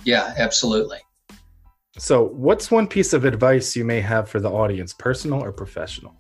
Yeah, 0.03 0.35
absolutely. 0.37 0.99
So, 1.99 2.25
what's 2.25 2.71
one 2.71 2.87
piece 2.87 3.13
of 3.13 3.25
advice 3.25 3.77
you 3.77 3.85
may 3.85 4.01
have 4.01 4.29
for 4.29 4.41
the 4.41 4.51
audience, 4.51 4.95
personal 4.95 5.43
or 5.43 5.53
professional? 5.53 6.17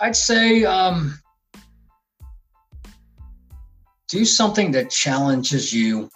I'd 0.00 0.16
say 0.16 0.64
um, 0.64 1.18
do 4.08 4.24
something 4.24 4.72
that 4.72 4.90
challenges 4.90 5.72
you 5.72 6.10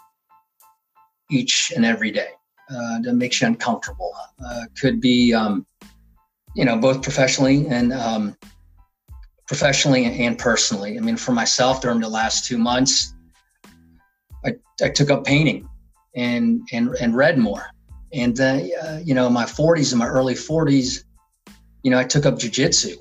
each 1.31 1.73
and 1.77 1.85
every 1.85 2.11
day 2.11 2.31
uh, 2.71 3.01
that 3.03 3.15
makes 3.15 3.41
you 3.41 3.47
uncomfortable. 3.47 4.13
Uh, 4.45 4.65
could 4.81 5.01
be, 5.01 5.33
um, 5.33 5.65
you 6.57 6.65
know, 6.65 6.77
both 6.77 7.03
professionally 7.03 7.67
and 7.69 7.93
um, 7.93 8.37
professionally 9.47 10.05
and 10.05 10.39
personally. 10.39 10.99
I 10.99 11.01
mean, 11.01 11.17
for 11.17 11.33
myself, 11.33 11.81
during 11.81 12.01
the 12.01 12.09
last 12.09 12.45
two 12.47 12.59
months, 12.59 13.15
I, 14.45 14.55
I 14.83 14.89
took 14.89 15.11
up 15.11 15.25
painting 15.25 15.69
and 16.17 16.63
and 16.73 16.95
and 17.01 17.17
read 17.17 17.39
more. 17.39 17.67
And 18.13 18.39
uh, 18.41 18.61
you 19.05 19.15
know, 19.15 19.29
my 19.29 19.45
40s 19.45 19.93
and 19.93 19.99
my 19.99 20.07
early 20.07 20.35
40s, 20.35 21.05
you 21.83 21.91
know, 21.91 21.99
I 21.99 22.05
took 22.05 22.27
up 22.27 22.35
jujitsu. 22.35 22.97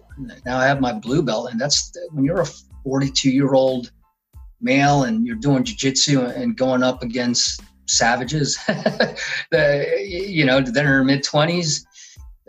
Now 0.45 0.57
I 0.57 0.65
have 0.65 0.81
my 0.81 0.93
blue 0.93 1.21
belt, 1.21 1.51
and 1.51 1.59
that's 1.59 1.91
when 2.11 2.25
you're 2.25 2.41
a 2.41 2.47
42 2.83 3.29
year 3.29 3.53
old 3.53 3.91
male 4.61 5.03
and 5.03 5.25
you're 5.25 5.35
doing 5.35 5.63
jujitsu 5.63 6.35
and 6.35 6.57
going 6.57 6.83
up 6.83 7.03
against 7.03 7.61
savages, 7.85 8.57
the, 9.51 10.05
you 10.05 10.45
know, 10.45 10.57
in 10.57 10.75
her 10.75 11.03
mid 11.03 11.23
20s. 11.23 11.85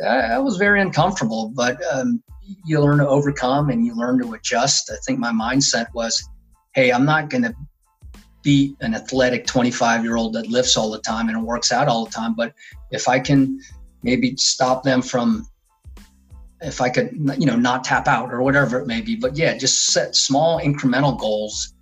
I 0.06 0.38
was 0.38 0.56
very 0.56 0.80
uncomfortable, 0.80 1.52
but 1.54 1.76
um, 1.92 2.22
you 2.64 2.80
learn 2.80 2.98
to 2.98 3.08
overcome 3.08 3.70
and 3.70 3.84
you 3.84 3.94
learn 3.94 4.20
to 4.22 4.34
adjust. 4.34 4.90
I 4.92 4.96
think 5.04 5.18
my 5.18 5.32
mindset 5.32 5.86
was, 5.92 6.28
hey, 6.74 6.92
I'm 6.92 7.04
not 7.04 7.30
going 7.30 7.42
to 7.42 7.54
beat 8.42 8.76
an 8.80 8.94
athletic 8.94 9.46
25 9.46 10.04
year 10.04 10.16
old 10.16 10.32
that 10.34 10.48
lifts 10.48 10.76
all 10.76 10.90
the 10.90 11.00
time 11.00 11.28
and 11.28 11.44
works 11.44 11.72
out 11.72 11.88
all 11.88 12.04
the 12.04 12.10
time. 12.10 12.34
But 12.34 12.54
if 12.90 13.08
I 13.08 13.18
can 13.18 13.60
maybe 14.02 14.36
stop 14.36 14.82
them 14.82 15.02
from, 15.02 15.46
if 16.60 16.80
I 16.80 16.88
could, 16.88 17.10
you 17.38 17.46
know, 17.46 17.56
not 17.56 17.84
tap 17.84 18.08
out 18.08 18.32
or 18.32 18.42
whatever 18.42 18.78
it 18.78 18.86
may 18.86 19.00
be. 19.00 19.16
But 19.16 19.36
yeah, 19.36 19.56
just 19.56 19.86
set 19.86 20.16
small 20.16 20.60
incremental 20.60 21.18
goals, 21.18 21.74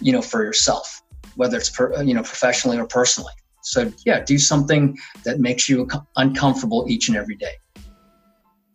you 0.00 0.12
know, 0.12 0.22
for 0.22 0.42
yourself 0.44 1.02
whether 1.36 1.56
it's 1.56 1.70
per, 1.70 2.02
you 2.02 2.14
know 2.14 2.22
professionally 2.22 2.78
or 2.78 2.86
personally. 2.86 3.32
So 3.62 3.92
yeah, 4.04 4.20
do 4.24 4.38
something 4.38 4.98
that 5.24 5.38
makes 5.38 5.68
you 5.68 5.88
uncomfortable 6.16 6.86
each 6.88 7.08
and 7.08 7.16
every 7.16 7.36
day. 7.36 7.54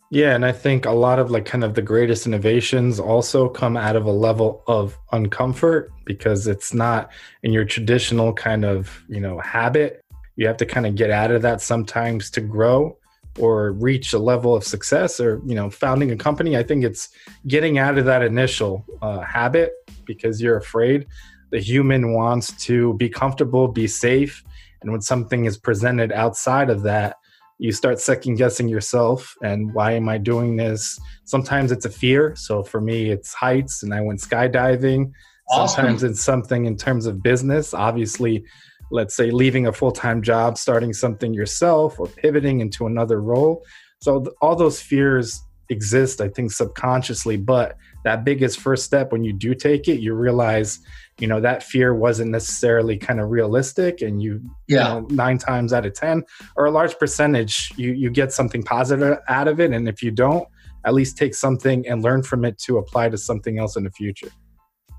Yeah, 0.09 0.35
and 0.35 0.45
I 0.45 0.53
think 0.53 0.85
a 0.85 0.91
lot 0.91 1.19
of 1.19 1.31
like 1.31 1.45
kind 1.45 1.65
of 1.65 1.73
the 1.73 1.81
greatest 1.81 2.25
innovations 2.27 2.97
also 2.99 3.49
come 3.49 3.75
out 3.75 3.97
of 3.97 4.05
a 4.05 4.11
level 4.11 4.63
of 4.65 4.97
uncomfort 5.11 5.89
because 6.05 6.47
it's 6.47 6.73
not 6.73 7.11
in 7.43 7.51
your 7.51 7.65
traditional 7.65 8.31
kind 8.31 8.63
of, 8.63 9.03
you 9.09 9.19
know, 9.19 9.39
habit. 9.39 10.01
You 10.37 10.47
have 10.47 10.57
to 10.57 10.65
kind 10.65 10.85
of 10.85 10.95
get 10.95 11.11
out 11.11 11.31
of 11.31 11.41
that 11.41 11.61
sometimes 11.61 12.29
to 12.31 12.41
grow 12.41 12.97
or 13.37 13.73
reach 13.73 14.13
a 14.13 14.19
level 14.19 14.55
of 14.55 14.63
success 14.63 15.19
or, 15.19 15.41
you 15.45 15.55
know, 15.55 15.69
founding 15.69 16.11
a 16.11 16.15
company. 16.15 16.55
I 16.55 16.63
think 16.63 16.85
it's 16.85 17.09
getting 17.45 17.77
out 17.77 17.97
of 17.97 18.05
that 18.05 18.21
initial 18.21 18.85
uh, 19.01 19.19
habit 19.19 19.73
because 20.05 20.41
you're 20.41 20.57
afraid 20.57 21.05
the 21.51 21.59
human 21.59 22.13
wants 22.13 22.51
to 22.65 22.93
be 22.95 23.09
comfortable, 23.09 23.67
be 23.67 23.87
safe. 23.87 24.43
And 24.81 24.91
when 24.91 25.01
something 25.01 25.45
is 25.45 25.57
presented 25.57 26.11
outside 26.11 26.69
of 26.69 26.83
that, 26.83 27.17
you 27.59 27.71
start 27.71 27.99
second 27.99 28.35
guessing 28.35 28.67
yourself 28.67 29.35
and 29.41 29.73
why 29.73 29.93
am 29.93 30.07
I 30.07 30.17
doing 30.17 30.55
this? 30.55 30.99
Sometimes 31.25 31.71
it's 31.71 31.85
a 31.85 31.89
fear. 31.89 32.35
So 32.35 32.63
for 32.63 32.79
me, 32.79 33.09
it's 33.09 33.33
heights 33.33 33.83
and 33.83 33.93
I 33.93 34.01
went 34.01 34.19
skydiving. 34.19 35.11
Awesome. 35.49 35.75
Sometimes 35.75 36.03
it's 36.03 36.21
something 36.21 36.65
in 36.65 36.77
terms 36.77 37.05
of 37.05 37.23
business. 37.23 37.73
Obviously, 37.73 38.45
let's 38.91 39.15
say 39.15 39.31
leaving 39.31 39.67
a 39.67 39.73
full 39.73 39.91
time 39.91 40.21
job, 40.21 40.57
starting 40.57 40.93
something 40.93 41.33
yourself, 41.33 41.99
or 41.99 42.07
pivoting 42.07 42.59
into 42.59 42.85
another 42.85 43.21
role. 43.21 43.65
So 44.01 44.21
th- 44.21 44.35
all 44.41 44.55
those 44.55 44.79
fears 44.79 45.41
exist, 45.69 46.21
I 46.21 46.29
think, 46.29 46.51
subconsciously. 46.51 47.37
But 47.37 47.77
that 48.03 48.23
biggest 48.23 48.59
first 48.59 48.85
step, 48.85 49.11
when 49.11 49.23
you 49.23 49.33
do 49.33 49.55
take 49.55 49.87
it, 49.87 49.99
you 49.99 50.13
realize 50.13 50.79
you 51.19 51.27
know 51.27 51.41
that 51.41 51.63
fear 51.63 51.95
wasn't 51.95 52.31
necessarily 52.31 52.97
kind 52.97 53.19
of 53.19 53.29
realistic 53.29 54.01
and 54.01 54.21
you, 54.21 54.41
yeah. 54.67 54.95
you 54.95 55.01
know, 55.01 55.07
nine 55.09 55.37
times 55.37 55.73
out 55.73 55.85
of 55.85 55.93
ten 55.93 56.23
or 56.55 56.65
a 56.65 56.71
large 56.71 56.97
percentage 56.99 57.71
you 57.75 57.91
you 57.93 58.09
get 58.09 58.31
something 58.31 58.61
positive 58.63 59.17
out 59.27 59.47
of 59.47 59.59
it. 59.59 59.71
And 59.71 59.87
if 59.87 60.03
you 60.03 60.11
don't 60.11 60.47
at 60.85 60.93
least 60.93 61.17
take 61.17 61.33
something 61.33 61.87
and 61.87 62.03
learn 62.03 62.23
from 62.23 62.45
it 62.45 62.57
to 62.59 62.77
apply 62.77 63.09
to 63.09 63.17
something 63.17 63.59
else 63.59 63.75
in 63.75 63.83
the 63.83 63.91
future. 63.91 64.29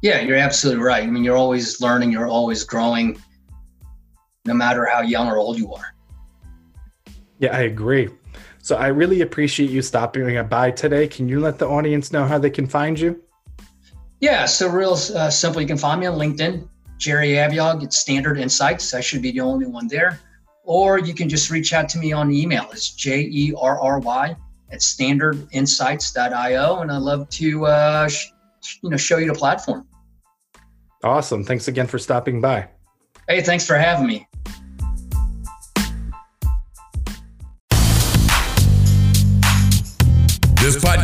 Yeah 0.02 0.20
you're 0.20 0.37
absolutely 0.37 0.83
right. 0.83 1.04
I 1.04 1.07
mean 1.07 1.22
you're 1.22 1.37
always 1.37 1.81
learning 1.81 2.11
you're 2.11 2.28
always 2.28 2.64
growing 2.64 3.20
no 4.44 4.54
matter 4.54 4.87
how 4.87 5.02
young 5.02 5.28
or 5.28 5.38
old 5.38 5.59
you 5.59 5.72
are. 5.72 5.94
Yeah 7.38 7.57
i 7.57 7.61
agree. 7.61 8.09
So 8.61 8.76
i 8.76 8.88
really 8.88 9.20
appreciate 9.20 9.70
you 9.70 9.83
stopping 9.83 10.48
by 10.48 10.72
today. 10.72 11.07
Can 11.07 11.28
you 11.28 11.38
let 11.38 11.59
the 11.59 11.68
audience 11.68 12.12
know 12.12 12.24
how 12.26 12.38
they 12.38 12.50
can 12.50 12.66
find 12.66 12.98
you 12.98 13.22
yeah, 14.20 14.46
so 14.46 14.68
real 14.68 14.92
uh, 14.92 15.31
simple. 15.31 15.61
You 15.61 15.66
can 15.66 15.78
find 15.78 16.00
me 16.00 16.07
on 16.07 16.18
LinkedIn, 16.18 16.68
Jerry 16.98 17.31
Abiog 17.31 17.85
at 17.85 17.92
Standard 17.92 18.38
Insights. 18.38 18.94
I 18.94 19.00
should 19.00 19.22
be 19.22 19.33
the 19.33 19.40
only 19.40 19.66
one 19.66 19.88
there. 19.88 20.20
Or 20.64 20.98
you 20.98 21.14
can 21.14 21.28
just 21.28 21.50
reach 21.50 21.72
out 21.72 21.88
to 21.90 21.98
me 21.98 22.12
on 22.12 22.31
email. 22.31 22.68
It's 22.72 22.90
J 22.90 23.20
E 23.20 23.54
R 23.59 23.81
R 23.81 23.98
Y 24.00 24.37
at 24.70 24.81
standardinsights.io. 24.81 26.81
And 26.81 26.92
I'd 26.92 26.98
love 26.98 27.28
to, 27.31 27.66
uh, 27.66 28.09
sh- 28.09 28.26
you 28.83 28.90
know, 28.90 28.96
show 28.96 29.18
you 29.18 29.28
the 29.28 29.38
platform. 29.38 29.87
Awesome. 31.02 31.44
Thanks 31.44 31.68
again 31.68 31.87
for 31.87 31.98
stopping 31.98 32.40
by. 32.40 32.68
Hey, 33.28 33.40
thanks 33.40 33.66
for 33.66 33.76
having 33.76 34.07
me. 34.07 34.26